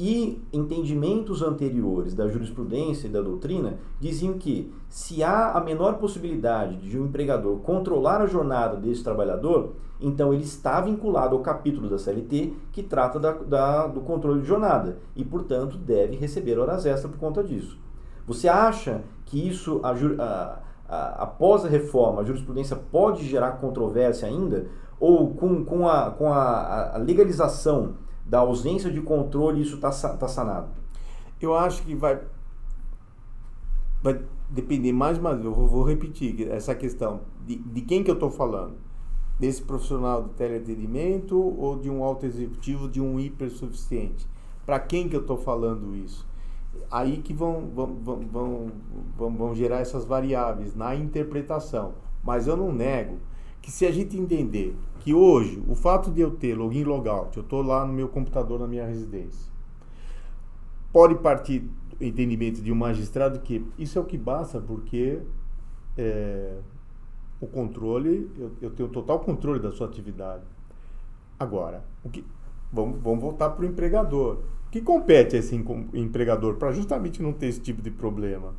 E 0.00 0.40
entendimentos 0.52 1.42
anteriores 1.42 2.14
da 2.14 2.28
jurisprudência 2.28 3.08
e 3.08 3.10
da 3.10 3.20
doutrina 3.20 3.78
diziam 3.98 4.34
que 4.34 4.72
se 4.88 5.24
há 5.24 5.50
a 5.52 5.60
menor 5.60 5.94
possibilidade 5.94 6.76
de 6.76 6.96
um 6.96 7.06
empregador 7.06 7.58
controlar 7.58 8.20
a 8.20 8.26
jornada 8.26 8.76
desse 8.76 9.02
trabalhador, 9.02 9.72
então 10.00 10.32
ele 10.32 10.44
está 10.44 10.80
vinculado 10.80 11.34
ao 11.34 11.42
capítulo 11.42 11.88
da 11.88 11.98
CLT 11.98 12.52
que 12.70 12.84
trata 12.84 13.18
da, 13.18 13.32
da, 13.32 13.86
do 13.88 14.00
controle 14.02 14.40
de 14.40 14.46
jornada 14.46 14.98
e, 15.16 15.24
portanto, 15.24 15.76
deve 15.76 16.14
receber 16.14 16.60
horas 16.60 16.86
extras 16.86 17.10
por 17.10 17.18
conta 17.18 17.42
disso. 17.42 17.76
Você 18.24 18.46
acha 18.46 19.02
que 19.24 19.48
isso, 19.48 19.80
a, 19.82 19.90
a, 19.90 20.58
a, 20.88 21.22
após 21.24 21.64
a 21.64 21.68
reforma, 21.68 22.20
a 22.20 22.24
jurisprudência 22.24 22.76
pode 22.76 23.24
gerar 23.26 23.52
controvérsia 23.52 24.28
ainda? 24.28 24.66
Ou 25.00 25.34
com, 25.34 25.64
com, 25.64 25.88
a, 25.88 26.10
com 26.10 26.32
a, 26.32 26.94
a 26.94 26.98
legalização 26.98 27.94
da 28.28 28.40
ausência 28.40 28.90
de 28.90 29.00
controle, 29.00 29.62
isso 29.62 29.76
está 29.76 29.90
tá 29.90 30.28
sanado? 30.28 30.68
Eu 31.40 31.54
acho 31.54 31.82
que 31.82 31.94
vai, 31.94 32.20
vai 34.02 34.20
depender 34.50 34.92
mais 34.92 35.18
uma 35.18 35.34
vez, 35.34 35.44
eu 35.44 35.52
vou 35.54 35.82
repetir 35.82 36.48
essa 36.50 36.74
questão, 36.74 37.20
de, 37.46 37.56
de 37.56 37.80
quem 37.80 38.04
que 38.04 38.10
eu 38.10 38.14
estou 38.14 38.30
falando? 38.30 38.74
Desse 39.38 39.62
profissional 39.62 40.22
do 40.22 40.30
teleatendimento 40.30 41.38
ou 41.38 41.78
de 41.78 41.88
um 41.88 42.02
alto 42.02 42.26
executivo, 42.26 42.88
de 42.88 43.00
um 43.00 43.18
hipersuficiente? 43.18 44.28
Para 44.66 44.80
quem 44.80 45.08
que 45.08 45.16
eu 45.16 45.20
estou 45.20 45.38
falando 45.38 45.96
isso? 45.96 46.26
Aí 46.90 47.18
que 47.18 47.32
vão, 47.32 47.70
vão, 47.74 47.94
vão, 47.96 48.72
vão, 49.16 49.36
vão 49.36 49.54
gerar 49.54 49.78
essas 49.78 50.04
variáveis 50.04 50.74
na 50.74 50.94
interpretação. 50.94 51.94
Mas 52.22 52.46
eu 52.46 52.56
não 52.56 52.72
nego 52.72 53.18
que 53.60 53.70
se 53.70 53.86
a 53.86 53.90
gente 53.90 54.16
entender 54.16 54.74
que 55.00 55.14
hoje 55.14 55.62
o 55.68 55.74
fato 55.74 56.10
de 56.10 56.20
eu 56.20 56.30
ter 56.30 56.54
login 56.54 56.84
logout, 56.84 57.36
eu 57.36 57.42
estou 57.42 57.62
lá 57.62 57.84
no 57.86 57.92
meu 57.92 58.08
computador 58.08 58.58
na 58.58 58.66
minha 58.66 58.86
residência, 58.86 59.50
pode 60.92 61.14
partir 61.16 61.60
do 61.98 62.04
entendimento 62.04 62.62
de 62.62 62.72
um 62.72 62.76
magistrado 62.76 63.40
que 63.40 63.64
isso 63.78 63.98
é 63.98 64.02
o 64.02 64.04
que 64.04 64.16
basta 64.16 64.60
porque 64.60 65.20
é, 65.96 66.58
o 67.40 67.46
controle, 67.46 68.30
eu, 68.38 68.52
eu, 68.60 68.70
tenho 68.70 68.88
total 68.88 69.20
controle 69.20 69.60
da 69.60 69.70
sua 69.70 69.86
atividade. 69.86 70.44
Agora, 71.38 71.84
o 72.04 72.08
que, 72.08 72.24
vamos, 72.72 73.00
vamos 73.00 73.20
voltar 73.20 73.50
para 73.50 73.64
o 73.64 73.68
empregador. 73.68 74.38
O 74.66 74.70
que 74.70 74.80
compete 74.80 75.36
a 75.36 75.38
esse 75.38 75.54
empregador 75.94 76.56
para 76.56 76.72
justamente 76.72 77.22
não 77.22 77.32
ter 77.32 77.46
esse 77.46 77.60
tipo 77.60 77.80
de 77.80 77.90
problema? 77.90 78.54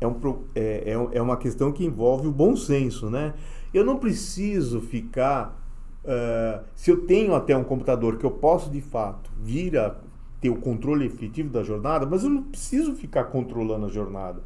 É, 0.00 0.06
um, 0.06 0.16
é, 0.54 0.92
é, 0.92 1.18
é 1.18 1.22
uma 1.22 1.36
questão 1.36 1.72
que 1.72 1.84
envolve 1.84 2.26
o 2.28 2.32
bom 2.32 2.54
senso, 2.56 3.08
né? 3.08 3.34
Eu 3.72 3.84
não 3.84 3.98
preciso 3.98 4.80
ficar. 4.80 5.62
Uh, 6.04 6.64
se 6.74 6.90
eu 6.90 7.04
tenho 7.04 7.34
até 7.34 7.56
um 7.56 7.64
computador 7.64 8.16
que 8.16 8.24
eu 8.24 8.30
posso 8.30 8.70
de 8.70 8.80
fato 8.80 9.30
vir 9.42 9.76
a 9.76 9.96
ter 10.40 10.50
o 10.50 10.56
controle 10.56 11.06
efetivo 11.06 11.50
da 11.50 11.62
jornada, 11.62 12.06
mas 12.06 12.22
eu 12.22 12.30
não 12.30 12.42
preciso 12.44 12.94
ficar 12.94 13.24
controlando 13.24 13.86
a 13.86 13.88
jornada. 13.88 14.42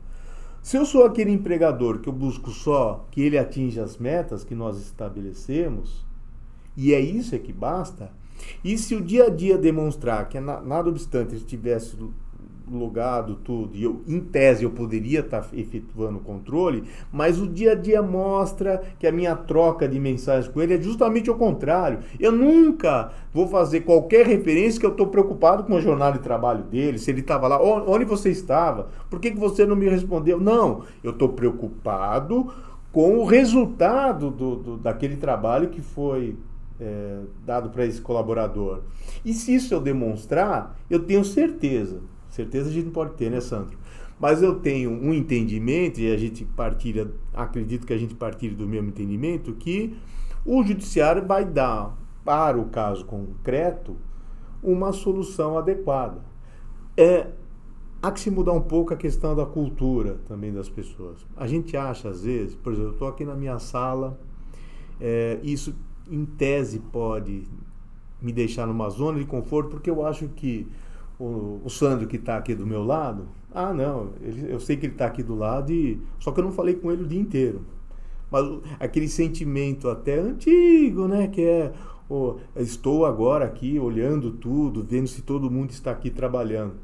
Se 0.62 0.76
eu 0.76 0.84
sou 0.84 1.04
aquele 1.04 1.32
empregador 1.32 1.98
que 1.98 2.08
eu 2.08 2.12
busco 2.12 2.50
só 2.50 3.06
que 3.10 3.22
ele 3.22 3.38
atinja 3.38 3.82
as 3.82 3.96
metas 3.96 4.44
que 4.44 4.54
nós 4.54 4.78
estabelecemos, 4.78 6.04
e 6.76 6.94
é 6.94 7.00
isso 7.00 7.34
é 7.34 7.38
que 7.38 7.52
basta, 7.52 8.10
e 8.62 8.76
se 8.78 8.94
o 8.94 9.00
dia 9.00 9.26
a 9.26 9.30
dia 9.30 9.58
demonstrar 9.58 10.28
que 10.28 10.38
nada 10.38 10.88
obstante 10.88 11.34
ele 11.34 11.44
tivesse 11.44 11.96
logado 12.70 13.34
tudo, 13.36 13.76
e 13.76 13.82
eu, 13.82 14.00
em 14.06 14.20
tese 14.20 14.64
eu 14.64 14.70
poderia 14.70 15.20
estar 15.20 15.42
tá 15.42 15.48
efetuando 15.52 16.18
o 16.18 16.20
controle, 16.20 16.84
mas 17.12 17.40
o 17.40 17.46
dia 17.46 17.72
a 17.72 17.74
dia 17.74 18.02
mostra 18.02 18.82
que 18.98 19.06
a 19.06 19.12
minha 19.12 19.34
troca 19.34 19.88
de 19.88 19.98
mensagens 19.98 20.52
com 20.52 20.60
ele 20.60 20.74
é 20.74 20.80
justamente 20.80 21.30
o 21.30 21.34
contrário. 21.34 21.98
Eu 22.18 22.32
nunca 22.32 23.12
vou 23.32 23.48
fazer 23.48 23.80
qualquer 23.80 24.26
referência 24.26 24.78
que 24.78 24.86
eu 24.86 24.92
estou 24.92 25.08
preocupado 25.08 25.64
com 25.64 25.76
a 25.76 25.80
jornada 25.80 26.18
de 26.18 26.24
trabalho 26.24 26.62
dele, 26.64 26.98
se 26.98 27.10
ele 27.10 27.20
estava 27.20 27.48
lá, 27.48 27.60
onde 27.60 28.04
você 28.04 28.30
estava, 28.30 28.88
por 29.08 29.18
que, 29.18 29.30
que 29.30 29.38
você 29.38 29.66
não 29.66 29.76
me 29.76 29.88
respondeu? 29.88 30.40
Não, 30.40 30.84
eu 31.02 31.10
estou 31.10 31.30
preocupado 31.30 32.52
com 32.92 33.18
o 33.18 33.24
resultado 33.24 34.30
do, 34.30 34.56
do, 34.56 34.76
daquele 34.76 35.16
trabalho 35.16 35.68
que 35.68 35.80
foi 35.80 36.36
é, 36.80 37.20
dado 37.44 37.70
para 37.70 37.84
esse 37.84 38.00
colaborador. 38.00 38.80
E 39.24 39.32
se 39.32 39.54
isso 39.54 39.74
eu 39.74 39.80
demonstrar, 39.80 40.76
eu 40.88 41.00
tenho 41.00 41.24
certeza 41.24 42.00
Certeza 42.30 42.68
a 42.68 42.72
gente 42.72 42.86
não 42.86 42.92
pode 42.92 43.14
ter, 43.14 43.30
né, 43.30 43.40
Sandro? 43.40 43.76
Mas 44.18 44.42
eu 44.42 44.60
tenho 44.60 44.90
um 44.90 45.12
entendimento, 45.14 46.00
e 46.00 46.12
a 46.12 46.16
gente 46.16 46.44
partilha, 46.44 47.10
acredito 47.32 47.86
que 47.86 47.92
a 47.92 47.98
gente 47.98 48.14
partilha 48.14 48.54
do 48.54 48.66
mesmo 48.66 48.88
entendimento, 48.88 49.52
que 49.54 49.96
o 50.44 50.62
judiciário 50.62 51.26
vai 51.26 51.44
dar, 51.44 51.96
para 52.24 52.58
o 52.58 52.66
caso 52.66 53.04
concreto, 53.04 53.96
uma 54.62 54.92
solução 54.92 55.56
adequada. 55.56 56.22
É, 56.96 57.28
há 58.02 58.12
que 58.12 58.20
se 58.20 58.30
mudar 58.30 58.52
um 58.52 58.60
pouco 58.60 58.92
a 58.92 58.96
questão 58.96 59.34
da 59.34 59.46
cultura 59.46 60.18
também 60.26 60.52
das 60.52 60.68
pessoas. 60.68 61.26
A 61.36 61.46
gente 61.46 61.76
acha, 61.76 62.10
às 62.10 62.22
vezes, 62.22 62.54
por 62.54 62.72
exemplo, 62.72 62.90
eu 62.90 62.92
estou 62.92 63.08
aqui 63.08 63.24
na 63.24 63.34
minha 63.34 63.58
sala, 63.58 64.20
é, 65.00 65.40
isso 65.42 65.74
em 66.10 66.24
tese 66.24 66.78
pode 66.78 67.44
me 68.20 68.32
deixar 68.32 68.66
numa 68.66 68.90
zona 68.90 69.18
de 69.18 69.24
conforto, 69.24 69.70
porque 69.70 69.88
eu 69.88 70.04
acho 70.04 70.28
que 70.28 70.66
o, 71.20 71.60
o 71.62 71.70
Sandro 71.70 72.08
que 72.08 72.16
está 72.16 72.36
aqui 72.36 72.54
do 72.54 72.66
meu 72.66 72.82
lado, 72.82 73.28
ah 73.52 73.74
não, 73.74 74.10
ele, 74.22 74.50
eu 74.50 74.58
sei 74.58 74.76
que 74.76 74.86
ele 74.86 74.94
está 74.94 75.06
aqui 75.06 75.22
do 75.22 75.34
lado 75.34 75.70
e 75.70 76.00
só 76.18 76.32
que 76.32 76.40
eu 76.40 76.44
não 76.44 76.52
falei 76.52 76.74
com 76.74 76.90
ele 76.90 77.04
o 77.04 77.06
dia 77.06 77.20
inteiro. 77.20 77.60
Mas 78.30 78.46
aquele 78.78 79.08
sentimento 79.08 79.88
até 79.88 80.18
antigo, 80.18 81.06
né, 81.06 81.28
que 81.28 81.42
é 81.42 81.72
oh, 82.08 82.36
estou 82.56 83.04
agora 83.04 83.44
aqui 83.44 83.78
olhando 83.78 84.30
tudo, 84.30 84.82
vendo 84.82 85.08
se 85.08 85.20
todo 85.22 85.50
mundo 85.50 85.70
está 85.70 85.90
aqui 85.90 86.10
trabalhando. 86.10 86.74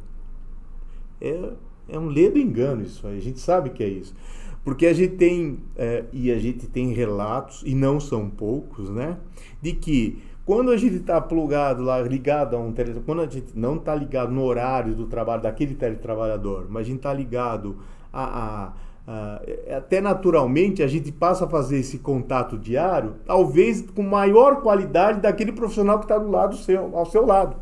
É, 1.20 1.52
é 1.88 1.98
um 1.98 2.08
ledo 2.08 2.38
engano 2.38 2.82
isso 2.82 3.06
aí, 3.06 3.16
a 3.16 3.22
gente 3.22 3.40
sabe 3.40 3.70
que 3.70 3.82
é 3.82 3.88
isso. 3.88 4.14
Porque 4.62 4.86
a 4.86 4.92
gente 4.92 5.14
tem, 5.14 5.60
é, 5.76 6.04
e 6.12 6.30
a 6.32 6.38
gente 6.38 6.66
tem 6.66 6.92
relatos, 6.92 7.62
e 7.64 7.72
não 7.74 8.00
são 8.00 8.28
poucos, 8.28 8.90
né, 8.90 9.16
de 9.62 9.72
que 9.72 10.18
quando 10.46 10.70
a 10.70 10.76
gente 10.76 10.94
está 10.94 11.20
plugado 11.20 11.82
lá, 11.82 12.00
ligado 12.00 12.54
a 12.54 12.60
um 12.60 12.72
teletrabalhador, 12.72 13.04
quando 13.04 13.28
a 13.28 13.30
gente 13.30 13.58
não 13.58 13.74
está 13.74 13.92
ligado 13.96 14.30
no 14.30 14.44
horário 14.44 14.94
do 14.94 15.06
trabalho 15.06 15.42
daquele 15.42 15.74
teletrabalhador, 15.74 16.66
mas 16.70 16.82
a 16.82 16.84
gente 16.84 16.98
está 16.98 17.12
ligado 17.12 17.76
a, 18.12 18.22
a, 18.24 18.72
a, 19.08 19.76
Até 19.76 20.00
naturalmente 20.00 20.84
a 20.84 20.86
gente 20.86 21.10
passa 21.10 21.46
a 21.46 21.48
fazer 21.48 21.78
esse 21.78 21.98
contato 21.98 22.56
diário, 22.56 23.16
talvez 23.26 23.82
com 23.90 24.04
maior 24.04 24.62
qualidade 24.62 25.20
daquele 25.20 25.50
profissional 25.50 25.98
que 25.98 26.04
está 26.04 26.16
do 26.16 26.30
lado 26.30 26.56
seu, 26.56 26.96
ao 26.96 27.06
seu 27.06 27.26
lado. 27.26 27.56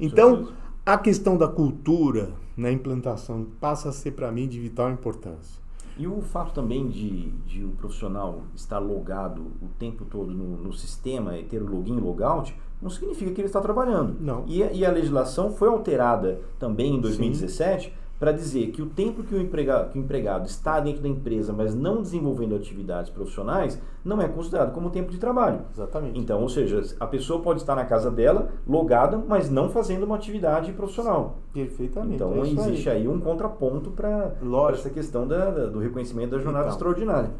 Então, 0.00 0.48
a 0.86 0.96
questão 0.96 1.36
da 1.36 1.46
cultura 1.46 2.30
na 2.56 2.72
implantação 2.72 3.46
passa 3.60 3.90
a 3.90 3.92
ser 3.92 4.12
para 4.12 4.32
mim 4.32 4.48
de 4.48 4.58
vital 4.58 4.90
importância. 4.90 5.61
E 5.98 6.06
o 6.06 6.20
fato 6.22 6.54
também 6.54 6.88
de, 6.88 7.30
de 7.46 7.64
o 7.64 7.70
profissional 7.70 8.42
estar 8.54 8.78
logado 8.78 9.42
o 9.60 9.68
tempo 9.78 10.04
todo 10.04 10.32
no, 10.32 10.56
no 10.56 10.72
sistema 10.72 11.36
e 11.36 11.44
ter 11.44 11.62
o 11.62 11.70
login 11.70 11.96
e 11.96 12.00
logout, 12.00 12.54
não 12.80 12.90
significa 12.90 13.30
que 13.32 13.40
ele 13.40 13.46
está 13.46 13.60
trabalhando. 13.60 14.16
Não. 14.20 14.44
E, 14.46 14.60
e 14.60 14.84
a 14.84 14.90
legislação 14.90 15.52
foi 15.52 15.68
alterada 15.68 16.40
também 16.58 16.96
em 16.96 17.00
2017 17.00 17.88
Sim 17.88 18.02
para 18.22 18.30
dizer 18.30 18.68
que 18.68 18.80
o 18.80 18.86
tempo 18.86 19.24
que 19.24 19.34
o, 19.34 19.40
empregado, 19.40 19.90
que 19.90 19.98
o 19.98 20.00
empregado 20.00 20.46
está 20.46 20.78
dentro 20.78 21.02
da 21.02 21.08
empresa, 21.08 21.52
mas 21.52 21.74
não 21.74 22.00
desenvolvendo 22.00 22.54
atividades 22.54 23.10
profissionais, 23.10 23.82
não 24.04 24.22
é 24.22 24.28
considerado 24.28 24.72
como 24.72 24.90
tempo 24.90 25.10
de 25.10 25.18
trabalho. 25.18 25.62
Exatamente. 25.74 26.20
Então, 26.20 26.40
ou 26.40 26.48
seja, 26.48 26.80
a 27.00 27.06
pessoa 27.08 27.42
pode 27.42 27.58
estar 27.58 27.74
na 27.74 27.84
casa 27.84 28.12
dela, 28.12 28.50
logada, 28.64 29.18
mas 29.18 29.50
não 29.50 29.68
fazendo 29.70 30.04
uma 30.04 30.14
atividade 30.14 30.72
profissional. 30.72 31.38
Perfeitamente. 31.52 32.14
Então, 32.14 32.32
é 32.44 32.48
existe 32.48 32.88
aí. 32.88 32.98
aí. 32.98 33.08
um 33.08 33.18
contraponto 33.18 33.90
para 33.90 34.36
essa 34.72 34.88
questão 34.88 35.26
da, 35.26 35.50
da, 35.50 35.66
do 35.66 35.80
reconhecimento 35.80 36.30
da 36.30 36.38
jornada 36.38 36.66
então, 36.66 36.76
extraordinária. 36.76 37.32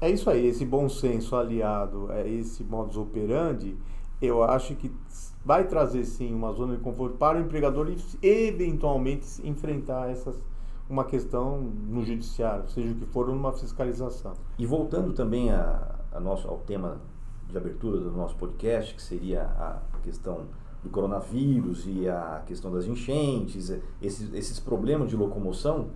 É 0.00 0.08
isso 0.08 0.30
aí, 0.30 0.46
esse 0.46 0.64
bom 0.64 0.88
senso 0.88 1.36
aliado 1.36 2.10
a 2.10 2.26
esse 2.26 2.64
modus 2.64 2.96
operandi, 2.96 3.76
eu 4.22 4.42
acho 4.42 4.76
que 4.76 4.90
vai 5.44 5.66
trazer 5.66 6.04
sim 6.04 6.34
uma 6.34 6.52
zona 6.52 6.76
de 6.76 6.82
conforto 6.82 7.16
para 7.16 7.38
o 7.38 7.40
empregador 7.40 7.88
e 7.90 8.26
eventualmente 8.26 9.26
enfrentar 9.46 10.10
essas 10.10 10.40
uma 10.88 11.04
questão 11.04 11.58
no 11.60 12.04
judiciário, 12.04 12.68
seja 12.68 12.92
o 12.92 12.94
que 12.94 13.06
for, 13.06 13.26
numa 13.28 13.52
fiscalização. 13.52 14.34
E 14.58 14.66
voltando 14.66 15.14
também 15.14 15.50
a, 15.50 15.94
a 16.12 16.20
nosso, 16.20 16.46
ao 16.46 16.58
tema 16.58 17.00
de 17.48 17.56
abertura 17.56 17.98
do 17.98 18.10
nosso 18.10 18.36
podcast, 18.36 18.94
que 18.94 19.00
seria 19.00 19.42
a 19.42 19.80
questão 20.02 20.48
do 20.82 20.90
coronavírus 20.90 21.86
e 21.86 22.08
a 22.08 22.42
questão 22.46 22.70
das 22.70 22.84
enchentes, 22.84 23.72
esses, 24.02 24.34
esses 24.34 24.60
problemas 24.60 25.08
de 25.08 25.16
locomoção, 25.16 25.90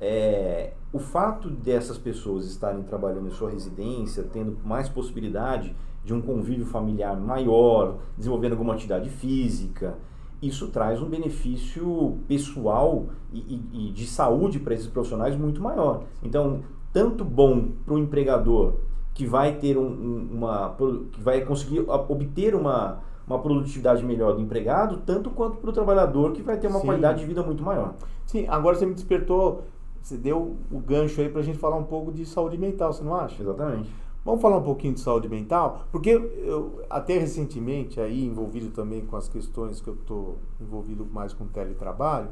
é, 0.00 0.74
o 0.92 0.98
fato 0.98 1.48
dessas 1.48 1.96
pessoas 1.96 2.44
estarem 2.46 2.82
trabalhando 2.82 3.28
em 3.28 3.30
sua 3.30 3.50
residência, 3.50 4.24
tendo 4.24 4.58
mais 4.64 4.88
possibilidade 4.88 5.74
de 6.08 6.14
um 6.14 6.22
convívio 6.22 6.64
familiar 6.64 7.20
maior, 7.20 7.98
desenvolvendo 8.16 8.52
alguma 8.52 8.72
atividade 8.72 9.10
física, 9.10 9.98
isso 10.40 10.68
traz 10.68 11.02
um 11.02 11.08
benefício 11.08 12.16
pessoal 12.26 13.08
e, 13.30 13.38
e, 13.38 13.88
e 13.88 13.92
de 13.92 14.06
saúde 14.06 14.58
para 14.58 14.72
esses 14.72 14.86
profissionais 14.86 15.36
muito 15.36 15.60
maior. 15.60 16.04
Então, 16.22 16.62
tanto 16.94 17.22
bom 17.26 17.68
para 17.84 17.92
o 17.92 17.98
empregador 17.98 18.76
que 19.12 19.26
vai 19.26 19.56
ter 19.56 19.76
um, 19.76 20.28
uma 20.32 20.74
que 21.12 21.20
vai 21.20 21.42
conseguir 21.42 21.80
obter 21.80 22.54
uma 22.54 23.00
uma 23.26 23.38
produtividade 23.40 24.02
melhor 24.02 24.34
do 24.34 24.40
empregado, 24.40 25.02
tanto 25.04 25.28
quanto 25.28 25.58
para 25.58 25.68
o 25.68 25.72
trabalhador 25.74 26.32
que 26.32 26.40
vai 26.40 26.56
ter 26.56 26.66
uma 26.66 26.80
Sim. 26.80 26.86
qualidade 26.86 27.18
de 27.20 27.26
vida 27.26 27.42
muito 27.42 27.62
maior. 27.62 27.94
Sim, 28.24 28.46
agora 28.48 28.74
você 28.74 28.86
me 28.86 28.94
despertou, 28.94 29.64
você 30.00 30.16
deu 30.16 30.56
o 30.72 30.78
gancho 30.78 31.20
aí 31.20 31.28
para 31.28 31.42
a 31.42 31.44
gente 31.44 31.58
falar 31.58 31.76
um 31.76 31.84
pouco 31.84 32.10
de 32.10 32.24
saúde 32.24 32.56
mental, 32.56 32.90
você 32.90 33.04
não 33.04 33.14
acha? 33.14 33.42
Exatamente. 33.42 33.92
Vamos 34.28 34.42
falar 34.42 34.58
um 34.58 34.62
pouquinho 34.62 34.92
de 34.92 35.00
saúde 35.00 35.26
mental, 35.26 35.86
porque 35.90 36.10
eu 36.10 36.84
até 36.90 37.16
recentemente 37.16 37.98
aí 37.98 38.26
envolvido 38.26 38.68
também 38.68 39.00
com 39.06 39.16
as 39.16 39.26
questões 39.26 39.80
que 39.80 39.88
eu 39.88 39.94
estou 39.94 40.36
envolvido 40.60 41.06
mais 41.06 41.32
com 41.32 41.46
teletrabalho, 41.46 42.28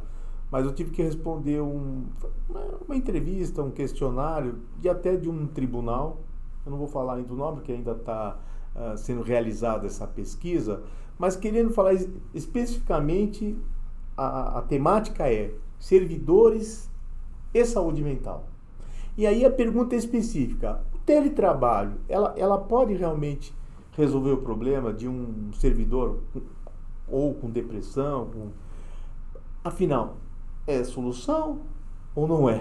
mas 0.53 0.67
eu 0.67 0.75
tive 0.75 0.91
que 0.91 1.03
responder 1.03 1.63
um, 1.63 2.05
uma 2.87 2.95
entrevista, 2.95 3.63
um 3.63 3.71
questionário, 3.71 4.59
e 4.85 4.91
até 4.91 5.17
de 5.17 5.31
um 5.31 5.47
tribunal. 5.47 6.21
Eu 6.67 6.73
não 6.73 6.77
vou 6.77 6.87
falar 6.87 7.15
ainda 7.15 7.33
o 7.33 7.37
nome, 7.37 7.57
porque 7.57 7.73
ainda 7.73 7.93
está 7.93 8.37
uh, 8.75 8.79
ah, 8.79 8.97
sendo 8.99 9.23
realizada 9.23 9.87
essa 9.87 10.07
pesquisa, 10.07 10.83
mas 11.19 11.35
querendo 11.35 11.71
falar 11.71 11.95
especificamente, 12.35 13.57
a, 14.15 14.59
a 14.59 14.61
temática 14.61 15.33
é 15.33 15.55
servidores 15.79 16.91
e 17.55 17.65
saúde 17.65 18.05
mental. 18.05 18.45
E 19.17 19.27
aí 19.27 19.47
a 19.47 19.51
pergunta 19.51 19.95
é 19.95 19.99
específica: 19.99 20.85
teletrabalho, 21.07 21.92
ela, 22.09 22.35
ela 22.37 22.59
pode 22.59 22.92
realmente 22.92 23.55
resolver 23.92 24.33
o 24.33 24.38
problema 24.38 24.92
de 24.92 25.09
um 25.09 25.51
servidor 25.55 26.19
ou 27.09 27.33
com 27.35 27.49
depressão? 27.49 28.27
Com... 28.27 28.49
Afinal, 29.64 30.16
é 30.66 30.83
solução 30.85 31.61
ou 32.14 32.27
não 32.27 32.51
é? 32.51 32.61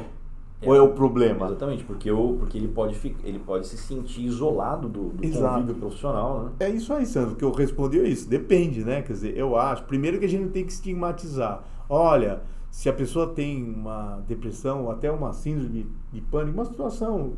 É, 0.62 0.70
ou 0.70 0.76
é 0.76 0.82
o 0.82 0.94
problema? 0.94 1.48
Exatamente, 1.48 1.84
porque, 1.84 2.10
eu, 2.10 2.38
porque 2.40 2.58
ele, 2.58 2.70
pode, 2.70 2.98
ele 3.24 3.40
pode 3.40 3.68
se 3.68 3.78
sentir 3.78 4.24
isolado 4.24 4.88
do, 4.88 5.10
do 5.10 5.22
convívio 5.22 5.76
profissional, 5.76 6.44
né? 6.44 6.52
É 6.60 6.70
isso 6.70 6.94
aí, 6.94 7.06
Sandro, 7.06 7.36
que 7.36 7.44
eu 7.44 7.52
respondi 7.52 8.00
é 8.00 8.08
isso. 8.08 8.30
Depende, 8.30 8.84
né? 8.84 9.02
Quer 9.02 9.14
dizer, 9.14 9.38
eu 9.38 9.58
acho, 9.58 9.84
primeiro 9.84 10.18
que 10.18 10.26
a 10.26 10.30
gente 10.30 10.44
não 10.44 10.52
tem 10.52 10.66
que 10.66 10.72
estigmatizar. 10.72 11.62
Olha, 11.90 12.42
se 12.72 12.88
a 12.88 12.94
pessoa 12.94 13.28
tem 13.28 13.64
uma 13.64 14.24
depressão 14.28 14.86
ou 14.86 14.92
até 14.92 15.12
uma 15.12 15.34
síndrome 15.34 15.88
de 16.14 16.22
pânico, 16.22 16.54
uma 16.56 16.66
situação... 16.66 17.34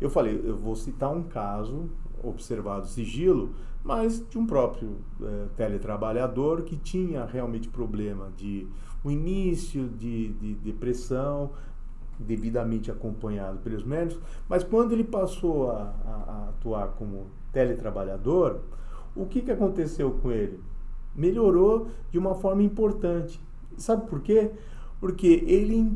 Eu 0.00 0.08
falei, 0.08 0.40
eu 0.44 0.56
vou 0.56 0.74
citar 0.74 1.12
um 1.12 1.22
caso 1.22 1.90
observado 2.22 2.86
sigilo, 2.86 3.54
mas 3.82 4.26
de 4.28 4.38
um 4.38 4.46
próprio 4.46 4.96
é, 5.22 5.46
teletrabalhador 5.56 6.62
que 6.62 6.76
tinha 6.76 7.24
realmente 7.24 7.68
problema 7.68 8.30
de 8.36 8.66
o 9.02 9.10
início 9.10 9.88
de, 9.88 10.28
de 10.34 10.54
depressão, 10.54 11.50
devidamente 12.18 12.90
acompanhado 12.90 13.58
pelos 13.58 13.82
médicos, 13.82 14.22
mas 14.48 14.62
quando 14.62 14.92
ele 14.92 15.04
passou 15.04 15.70
a, 15.70 15.94
a, 16.04 16.10
a 16.10 16.48
atuar 16.50 16.88
como 16.88 17.26
teletrabalhador, 17.52 18.60
o 19.14 19.26
que, 19.26 19.40
que 19.40 19.50
aconteceu 19.50 20.10
com 20.22 20.30
ele? 20.30 20.60
Melhorou 21.14 21.88
de 22.10 22.18
uma 22.18 22.34
forma 22.34 22.62
importante. 22.62 23.40
Sabe 23.76 24.06
por 24.08 24.20
quê? 24.20 24.50
Porque 25.00 25.44
ele, 25.46 25.90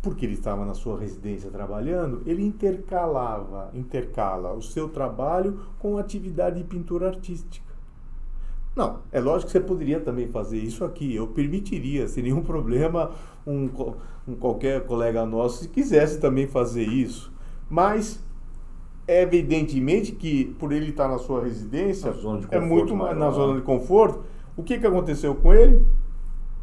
porque 0.00 0.24
ele 0.24 0.34
estava 0.34 0.64
na 0.64 0.74
sua 0.74 0.98
residência 0.98 1.50
trabalhando, 1.50 2.22
ele 2.24 2.44
intercalava, 2.44 3.70
intercala 3.74 4.52
o 4.52 4.62
seu 4.62 4.88
trabalho 4.88 5.60
com 5.78 5.98
atividade 5.98 6.58
de 6.58 6.64
pintura 6.64 7.08
artística. 7.08 7.66
Não, 8.76 9.00
é 9.10 9.20
lógico 9.20 9.46
que 9.46 9.52
você 9.52 9.60
poderia 9.60 9.98
também 9.98 10.28
fazer 10.28 10.58
isso 10.58 10.84
aqui. 10.84 11.12
Eu 11.12 11.26
permitiria, 11.26 12.06
sem 12.06 12.22
nenhum 12.22 12.42
problema, 12.44 13.10
um, 13.46 13.68
um 14.26 14.36
qualquer 14.36 14.86
colega 14.86 15.26
nosso 15.26 15.64
se 15.64 15.68
quisesse 15.68 16.20
também 16.20 16.46
fazer 16.46 16.84
isso. 16.84 17.32
Mas 17.68 18.22
evidentemente 19.08 20.12
que 20.12 20.44
por 20.58 20.70
ele 20.70 20.90
estar 20.90 21.08
na 21.08 21.18
sua 21.18 21.42
residência, 21.42 22.14
é 22.50 22.60
muito 22.60 22.94
mais 22.94 23.16
na 23.16 23.30
zona 23.30 23.58
de 23.58 23.62
conforto. 23.62 24.22
O 24.56 24.62
que, 24.62 24.78
que 24.78 24.86
aconteceu 24.86 25.34
com 25.34 25.54
ele? 25.54 25.84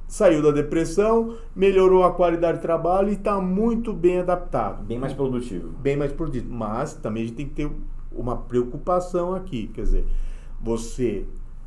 Saiu 0.08 0.42
da 0.42 0.52
depressão, 0.52 1.36
melhorou 1.56 2.04
a 2.04 2.14
qualidade 2.14 2.58
de 2.58 2.62
trabalho 2.62 3.10
e 3.10 3.14
está 3.14 3.42
muito 3.42 3.92
bem 3.92 4.20
adaptado. 4.20 4.84
Bem 4.84 5.00
mais 5.00 5.14
produtivo. 5.14 5.70
Bem 5.70 5.98
mais 5.98 6.12
produtivo. 6.12 6.54
Mas 6.54 6.94
também 6.94 7.24
a 7.24 7.26
gente 7.26 7.36
tem 7.36 7.48
que 7.48 7.56
ter 7.56 7.72
uma 8.12 8.38
preocupação 8.38 9.34
aqui. 9.34 9.68
Quer 9.74 9.82
dizer, 9.82 10.06
você 10.62 11.26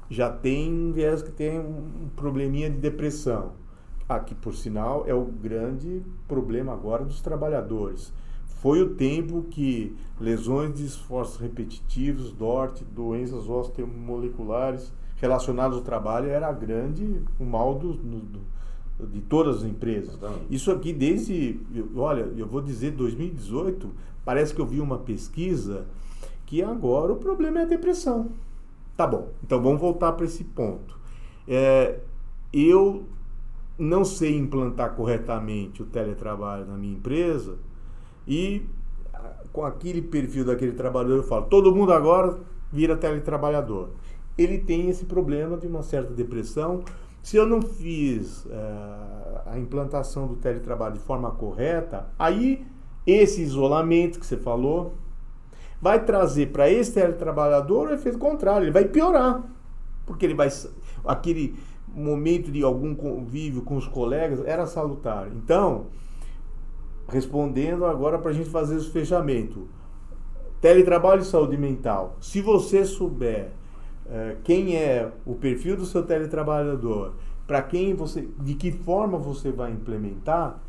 já 0.09 0.31
tem 0.31 0.73
um 0.73 0.93
viés 0.93 1.21
que 1.21 1.33
tem 1.33 1.59
um 1.59 2.09
probleminha 2.15 2.71
de 2.71 2.79
depressão. 2.79 3.53
Aqui, 4.09 4.35
por 4.35 4.55
sinal, 4.55 5.05
é 5.07 5.13
o 5.13 5.25
grande 5.25 6.03
problema 6.27 6.73
agora 6.73 7.05
dos 7.05 7.21
trabalhadores. 7.21 8.13
Foi 8.63 8.81
o 8.81 8.95
tempo 8.95 9.43
que 9.51 9.95
lesões 10.19 10.75
de 10.75 10.85
esforços 10.85 11.37
repetitivos, 11.37 12.33
DORT, 12.33 12.83
doenças 12.85 13.49
osteomoleculares 13.49 14.93
relacionadas 15.21 15.77
ao 15.77 15.83
trabalho 15.83 16.29
era 16.29 16.51
grande, 16.53 17.23
o 17.39 17.45
mal 17.45 17.75
do, 17.75 17.95
do, 17.95 18.41
de 19.07 19.21
todas 19.21 19.59
as 19.59 19.65
empresas. 19.65 20.19
Isso 20.51 20.71
aqui 20.71 20.93
desde, 20.93 21.61
olha, 21.95 22.31
eu 22.37 22.47
vou 22.47 22.61
dizer 22.61 22.93
2018, 22.93 23.91
parece 24.25 24.55
que 24.55 24.61
eu 24.61 24.67
vi 24.67 24.81
uma 24.81 24.99
pesquisa 24.99 25.87
que 26.47 26.63
agora 26.63 27.13
o 27.13 27.17
problema 27.17 27.61
é 27.61 27.63
a 27.63 27.67
depressão. 27.67 28.31
Tá 28.97 29.07
bom, 29.07 29.29
então 29.45 29.63
vamos 29.63 29.81
voltar 29.81 30.13
para 30.13 30.25
esse 30.25 30.43
ponto. 30.45 30.99
É, 31.47 32.01
eu 32.53 33.05
não 33.79 34.05
sei 34.05 34.37
implantar 34.37 34.95
corretamente 34.95 35.83
o 35.83 35.87
teletrabalho 35.87 36.67
na 36.67 36.77
minha 36.77 36.95
empresa 36.95 37.57
e 38.27 38.67
com 39.53 39.65
aquele 39.65 40.03
perfil 40.03 40.45
daquele 40.45 40.73
trabalhador 40.73 41.17
eu 41.17 41.23
falo, 41.23 41.47
todo 41.47 41.75
mundo 41.75 41.93
agora 41.93 42.39
vira 42.73 42.97
teletrabalhador. 42.97 43.91
Ele 44.39 44.59
tem 44.59 44.89
esse 44.89 45.05
problema 45.05 45.57
de 45.57 45.67
uma 45.67 45.83
certa 45.83 46.15
depressão. 46.15 46.85
Se 47.23 47.37
eu 47.37 47.45
não 47.45 47.61
fiz 47.61 48.47
uh, 48.47 49.41
a 49.47 49.59
implantação 49.59 50.29
do 50.29 50.37
teletrabalho 50.37 50.95
de 50.95 51.01
forma 51.01 51.33
correta, 51.33 52.07
aí 52.19 52.65
esse 53.05 53.43
isolamento 53.43 54.21
que 54.21 54.27
você 54.27 54.37
falou, 54.37 54.95
vai 55.81 56.05
trazer 56.05 56.53
para 56.53 56.71
esse 56.71 56.93
teletrabalhador 56.93 57.89
o 57.89 57.93
efeito 57.93 58.19
contrário, 58.19 58.65
ele 58.65 58.73
vai 58.73 58.85
piorar. 58.85 59.43
Porque 60.07 60.25
ele 60.25 60.35
vai. 60.35 60.49
Aquele 61.05 61.57
momento 61.89 62.51
de 62.51 62.63
algum 62.63 62.95
convívio 62.95 63.63
com 63.63 63.77
os 63.77 63.87
colegas 63.87 64.41
era 64.47 64.67
salutar. 64.67 65.29
Então, 65.29 65.87
respondendo 67.09 67.85
agora 67.85 68.19
para 68.19 68.31
a 68.31 68.35
gente 68.35 68.51
fazer 68.51 68.77
o 68.77 68.91
fechamento. 68.91 69.69
Teletrabalho 70.61 71.23
e 71.23 71.25
saúde 71.25 71.57
mental. 71.57 72.17
Se 72.21 72.41
você 72.41 72.85
souber 72.85 73.53
quem 74.45 74.77
é 74.77 75.11
o 75.27 75.35
perfil 75.35 75.77
do 75.77 75.85
seu 75.85 76.03
teletrabalhador, 76.03 77.13
para 77.47 77.63
quem 77.63 77.95
você, 77.95 78.29
de 78.41 78.55
que 78.55 78.71
forma 78.71 79.19
você 79.19 79.51
vai 79.51 79.71
implementar, 79.73 80.61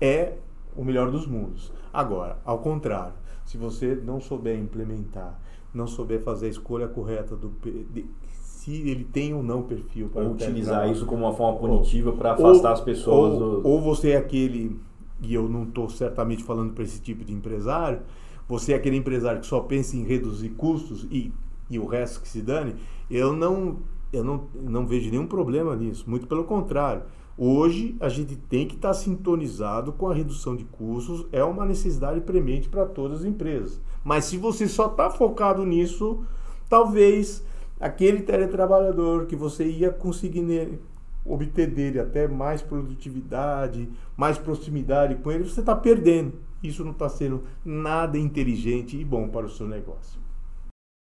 é 0.00 0.34
o 0.76 0.84
melhor 0.84 1.10
dos 1.10 1.26
mundos. 1.26 1.72
Agora, 1.92 2.38
ao 2.44 2.58
contrário, 2.58 3.14
se 3.44 3.56
você 3.56 3.94
não 3.94 4.20
souber 4.20 4.58
implementar, 4.58 5.38
não 5.72 5.86
souber 5.86 6.20
fazer 6.20 6.46
a 6.46 6.50
escolha 6.50 6.88
correta 6.88 7.36
do 7.36 7.52
de, 7.90 8.06
se 8.30 8.88
ele 8.88 9.04
tem 9.04 9.34
ou 9.34 9.42
não 9.42 9.62
perfil 9.62 10.08
para 10.08 10.22
ou 10.22 10.32
utilizar 10.32 10.90
isso 10.90 11.04
como 11.04 11.24
uma 11.24 11.34
forma 11.34 11.58
punitiva 11.58 12.12
para 12.12 12.32
afastar 12.32 12.68
ou, 12.68 12.74
as 12.74 12.80
pessoas 12.80 13.34
ou, 13.34 13.60
do... 13.60 13.68
ou 13.68 13.80
você 13.80 14.10
é 14.10 14.16
aquele 14.16 14.80
e 15.20 15.34
eu 15.34 15.48
não 15.48 15.64
estou 15.64 15.88
certamente 15.88 16.42
falando 16.42 16.72
para 16.72 16.82
esse 16.84 17.00
tipo 17.00 17.24
de 17.24 17.32
empresário 17.32 18.00
você 18.48 18.72
é 18.72 18.76
aquele 18.76 18.96
empresário 18.96 19.40
que 19.40 19.46
só 19.46 19.60
pensa 19.60 19.96
em 19.96 20.04
reduzir 20.04 20.50
custos 20.50 21.06
e, 21.10 21.32
e 21.68 21.78
o 21.78 21.86
resto 21.86 22.20
que 22.20 22.28
se 22.28 22.42
dane 22.42 22.74
eu 23.10 23.32
não 23.32 23.78
eu 24.12 24.22
não, 24.22 24.48
não 24.54 24.86
vejo 24.86 25.10
nenhum 25.10 25.26
problema 25.26 25.74
nisso 25.74 26.08
muito 26.08 26.26
pelo 26.26 26.44
contrário 26.44 27.02
Hoje 27.36 27.96
a 27.98 28.08
gente 28.08 28.36
tem 28.36 28.66
que 28.66 28.76
estar 28.76 28.94
sintonizado 28.94 29.92
com 29.92 30.08
a 30.08 30.14
redução 30.14 30.54
de 30.54 30.62
custos, 30.64 31.26
é 31.32 31.42
uma 31.42 31.66
necessidade 31.66 32.20
premente 32.20 32.68
para 32.68 32.86
todas 32.86 33.20
as 33.20 33.24
empresas. 33.24 33.80
Mas 34.04 34.26
se 34.26 34.36
você 34.36 34.68
só 34.68 34.86
está 34.86 35.10
focado 35.10 35.66
nisso, 35.66 36.22
talvez 36.68 37.44
aquele 37.80 38.22
teletrabalhador 38.22 39.26
que 39.26 39.34
você 39.34 39.66
ia 39.66 39.90
conseguir 39.90 40.78
obter 41.24 41.68
dele 41.68 41.98
até 41.98 42.28
mais 42.28 42.62
produtividade, 42.62 43.88
mais 44.16 44.38
proximidade 44.38 45.16
com 45.16 45.32
ele, 45.32 45.42
você 45.42 45.58
está 45.58 45.74
perdendo. 45.74 46.34
Isso 46.62 46.84
não 46.84 46.92
está 46.92 47.08
sendo 47.08 47.42
nada 47.64 48.16
inteligente 48.16 48.96
e 48.96 49.04
bom 49.04 49.28
para 49.28 49.46
o 49.46 49.50
seu 49.50 49.66
negócio. 49.66 50.23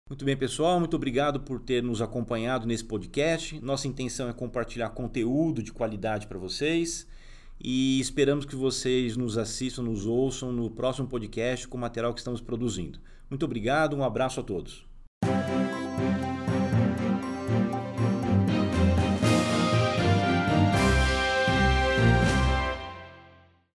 Muito 0.09 0.25
bem, 0.25 0.35
pessoal, 0.35 0.79
muito 0.79 0.95
obrigado 0.95 1.39
por 1.39 1.59
ter 1.59 1.83
nos 1.83 2.01
acompanhado 2.01 2.65
nesse 2.65 2.83
podcast. 2.83 3.63
Nossa 3.63 3.87
intenção 3.87 4.27
é 4.27 4.33
compartilhar 4.33 4.89
conteúdo 4.89 5.61
de 5.61 5.71
qualidade 5.71 6.25
para 6.25 6.39
vocês 6.39 7.07
e 7.61 7.99
esperamos 7.99 8.43
que 8.43 8.55
vocês 8.55 9.15
nos 9.15 9.37
assistam, 9.37 9.83
nos 9.83 10.07
ouçam 10.07 10.51
no 10.51 10.67
próximo 10.71 11.07
podcast 11.07 11.67
com 11.67 11.77
o 11.77 11.81
material 11.81 12.11
que 12.11 12.21
estamos 12.21 12.41
produzindo. 12.41 12.99
Muito 13.29 13.45
obrigado, 13.45 13.95
um 13.95 14.03
abraço 14.03 14.39
a 14.39 14.43
todos. 14.43 14.83